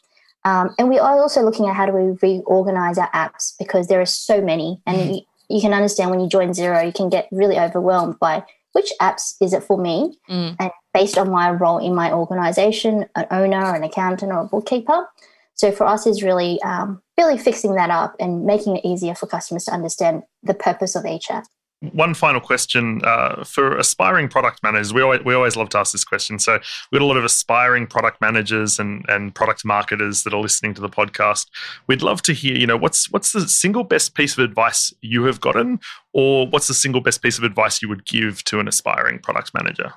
and 0.44 0.88
we 0.88 0.98
are 0.98 1.20
also 1.20 1.40
looking 1.42 1.68
at 1.68 1.76
how 1.76 1.86
do 1.86 1.92
we 1.92 2.18
reorganize 2.20 2.98
our 2.98 3.10
apps 3.12 3.56
because 3.60 3.86
there 3.86 4.00
are 4.00 4.06
so 4.06 4.40
many, 4.40 4.80
and 4.88 4.96
mm. 4.96 5.14
you, 5.14 5.20
you 5.56 5.60
can 5.60 5.72
understand 5.72 6.10
when 6.10 6.18
you 6.18 6.28
join 6.28 6.48
Xero, 6.48 6.84
you 6.84 6.92
can 6.92 7.08
get 7.08 7.28
really 7.30 7.60
overwhelmed 7.60 8.18
by 8.18 8.42
which 8.74 8.92
apps 9.00 9.34
is 9.40 9.52
it 9.52 9.62
for 9.62 9.78
me? 9.78 10.18
Mm. 10.28 10.56
And 10.58 10.70
based 10.92 11.16
on 11.16 11.30
my 11.30 11.50
role 11.50 11.78
in 11.78 11.94
my 11.94 12.12
organization, 12.12 13.06
an 13.14 13.26
owner, 13.30 13.74
an 13.74 13.84
accountant, 13.84 14.32
or 14.32 14.40
a 14.40 14.44
bookkeeper. 14.44 15.06
So 15.54 15.70
for 15.70 15.86
us 15.86 16.06
is 16.06 16.22
really 16.22 16.60
um, 16.62 17.00
really 17.16 17.38
fixing 17.38 17.76
that 17.76 17.90
up 17.90 18.16
and 18.18 18.44
making 18.44 18.76
it 18.76 18.84
easier 18.84 19.14
for 19.14 19.26
customers 19.26 19.64
to 19.66 19.72
understand 19.72 20.24
the 20.42 20.54
purpose 20.54 20.96
of 20.96 21.06
each 21.06 21.30
app. 21.30 21.44
One 21.92 22.14
final 22.14 22.40
question 22.40 23.00
uh, 23.04 23.44
for 23.44 23.76
aspiring 23.76 24.28
product 24.28 24.62
managers. 24.62 24.92
We 24.94 25.02
always, 25.02 25.24
we 25.24 25.34
always 25.34 25.56
love 25.56 25.68
to 25.70 25.78
ask 25.78 25.92
this 25.92 26.04
question. 26.04 26.38
So 26.38 26.58
we've 26.90 26.98
got 26.98 27.04
a 27.04 27.06
lot 27.06 27.16
of 27.16 27.24
aspiring 27.24 27.86
product 27.86 28.20
managers 28.20 28.78
and, 28.78 29.04
and 29.08 29.34
product 29.34 29.64
marketers 29.64 30.24
that 30.24 30.34
are 30.34 30.40
listening 30.40 30.74
to 30.74 30.80
the 30.80 30.88
podcast. 30.88 31.48
We'd 31.86 32.02
love 32.02 32.22
to 32.22 32.32
hear, 32.32 32.56
you 32.56 32.66
know, 32.66 32.76
what's 32.76 33.10
what's 33.10 33.32
the 33.32 33.48
single 33.48 33.84
best 33.84 34.14
piece 34.14 34.36
of 34.36 34.44
advice 34.44 34.92
you 35.00 35.24
have 35.24 35.40
gotten, 35.40 35.80
or 36.12 36.46
what's 36.46 36.68
the 36.68 36.74
single 36.74 37.00
best 37.00 37.22
piece 37.22 37.38
of 37.38 37.44
advice 37.44 37.82
you 37.82 37.88
would 37.88 38.04
give 38.06 38.44
to 38.44 38.60
an 38.60 38.68
aspiring 38.68 39.18
product 39.18 39.52
manager? 39.54 39.94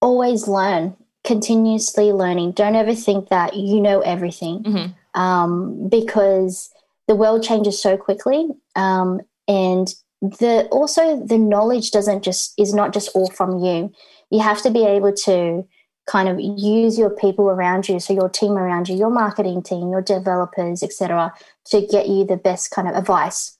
Always 0.00 0.46
learn, 0.46 0.96
continuously 1.24 2.12
learning. 2.12 2.52
Don't 2.52 2.76
ever 2.76 2.94
think 2.94 3.28
that 3.28 3.54
you 3.54 3.80
know 3.80 4.00
everything, 4.00 4.62
mm-hmm. 4.62 5.20
um, 5.20 5.88
because 5.88 6.70
the 7.08 7.16
world 7.16 7.42
changes 7.42 7.80
so 7.80 7.96
quickly, 7.96 8.48
um, 8.76 9.20
and 9.48 9.94
the 10.20 10.66
also 10.70 11.24
the 11.24 11.38
knowledge 11.38 11.90
doesn't 11.90 12.24
just 12.24 12.58
is 12.58 12.74
not 12.74 12.92
just 12.92 13.10
all 13.14 13.30
from 13.30 13.58
you. 13.58 13.92
You 14.30 14.40
have 14.40 14.62
to 14.62 14.70
be 14.70 14.84
able 14.84 15.12
to 15.12 15.66
kind 16.06 16.28
of 16.28 16.40
use 16.40 16.98
your 16.98 17.10
people 17.10 17.50
around 17.50 17.88
you. 17.88 18.00
So 18.00 18.14
your 18.14 18.28
team 18.28 18.52
around 18.52 18.88
you 18.88 18.96
your 18.96 19.10
marketing 19.10 19.62
team 19.62 19.90
your 19.90 20.02
developers 20.02 20.82
etc 20.82 21.32
to 21.66 21.86
get 21.86 22.08
you 22.08 22.24
the 22.24 22.36
best 22.36 22.70
kind 22.70 22.88
of 22.88 22.94
advice. 22.94 23.54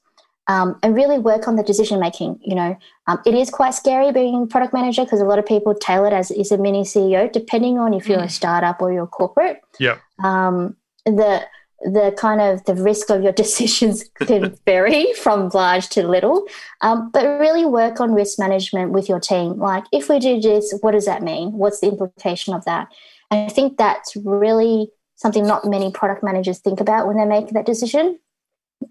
Um, 0.51 0.79
and 0.83 0.95
really 0.95 1.19
work 1.19 1.47
on 1.47 1.57
the 1.57 1.63
decision 1.63 2.01
making 2.01 2.41
you 2.43 2.55
know. 2.55 2.77
Um, 3.07 3.21
it 3.27 3.35
is 3.35 3.51
quite 3.51 3.75
scary 3.75 4.13
being 4.13 4.49
product 4.49 4.73
manager 4.73 5.05
because 5.05 5.21
a 5.21 5.27
lot 5.27 5.39
of 5.39 5.47
people 5.47 5.75
tail 5.75 6.07
it 6.07 6.13
as 6.13 6.31
is 6.31 6.51
a 6.51 6.59
mini 6.59 6.83
ceo 6.83 7.31
depending 7.31 7.79
on 7.79 7.93
if 7.93 8.09
you're 8.09 8.19
mm. 8.19 8.25
a 8.25 8.31
startup 8.31 8.81
or 8.81 8.93
you're 8.93 9.07
corporate. 9.07 9.61
Yeah. 9.79 9.99
Um, 10.25 10.77
the 11.05 11.47
the 11.83 12.15
kind 12.19 12.41
of 12.41 12.65
the 12.65 12.75
risk 12.75 13.11
of 13.11 13.23
your 13.23 13.33
decisions 13.45 14.05
can 14.21 14.57
vary 14.65 15.13
from 15.15 15.49
large 15.55 15.89
to 15.89 16.07
little 16.07 16.47
um, 16.81 17.11
but 17.11 17.25
really 17.39 17.65
work 17.65 18.01
on 18.01 18.13
risk 18.13 18.39
management 18.39 18.93
with 18.93 19.09
your 19.09 19.21
team. 19.21 19.59
Like 19.59 19.85
if 19.93 20.09
we 20.09 20.19
do 20.19 20.41
this 20.41 20.77
what 20.81 20.93
does 20.93 21.07
that 21.07 21.23
mean? 21.23 21.53
What's 21.53 21.81
the 21.81 21.89
implication 21.89 22.55
of 22.55 22.65
that? 22.65 22.89
And 23.31 23.51
i 23.51 23.53
think 23.53 23.77
that's 23.77 24.17
really 24.17 24.91
something 25.17 25.47
not 25.47 25.65
many 25.65 25.91
product 25.91 26.23
managers 26.23 26.61
think 26.61 26.81
about 26.81 27.07
when 27.07 27.17
they 27.17 27.25
make 27.25 27.51
that 27.51 27.67
decision. 27.67 28.19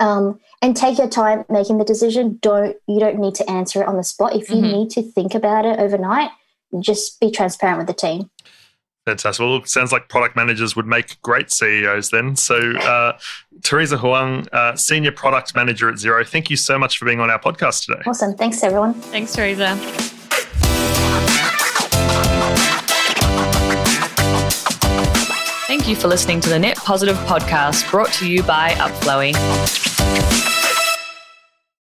Um, 0.01 0.41
and 0.61 0.75
take 0.75 0.97
your 0.97 1.07
time 1.07 1.45
making 1.49 1.77
the 1.77 1.85
decision. 1.85 2.39
Don't 2.41 2.75
you 2.87 2.99
don't 2.99 3.19
need 3.19 3.35
to 3.35 3.49
answer 3.49 3.81
it 3.81 3.87
on 3.87 3.95
the 3.95 4.03
spot. 4.03 4.35
If 4.35 4.49
you 4.49 4.57
mm-hmm. 4.57 4.73
need 4.73 4.89
to 4.91 5.01
think 5.01 5.33
about 5.33 5.65
it 5.65 5.79
overnight 5.79 6.29
just 6.79 7.19
be 7.19 7.31
transparent 7.31 7.77
with 7.77 7.87
the 7.87 7.93
team 7.93 8.29
Fantastic. 9.07 9.41
Well, 9.41 9.55
it 9.55 9.69
sounds 9.69 9.93
like 9.93 10.09
product 10.09 10.35
managers 10.35 10.75
would 10.75 10.85
make 10.85 11.21
great 11.21 11.49
CEOs 11.49 12.09
then. 12.09 12.35
So, 12.35 12.57
uh, 12.75 13.17
Teresa 13.63 13.97
Huang, 13.97 14.45
uh, 14.51 14.75
Senior 14.75 15.13
Product 15.13 15.55
Manager 15.55 15.87
at 15.87 15.95
Xero, 15.95 16.27
thank 16.27 16.49
you 16.49 16.57
so 16.57 16.77
much 16.77 16.97
for 16.97 17.05
being 17.05 17.21
on 17.21 17.29
our 17.29 17.39
podcast 17.39 17.85
today. 17.85 18.01
Awesome. 18.05 18.35
Thanks, 18.35 18.61
everyone. 18.63 18.95
Thanks, 18.95 19.33
Teresa. 19.33 19.77
Thank 25.67 25.87
you 25.87 25.95
for 25.95 26.09
listening 26.09 26.41
to 26.41 26.49
the 26.49 26.59
Net 26.59 26.75
Positive 26.75 27.15
podcast 27.19 27.89
brought 27.89 28.11
to 28.15 28.29
you 28.29 28.43
by 28.43 28.71
Upflowy. 28.71 30.56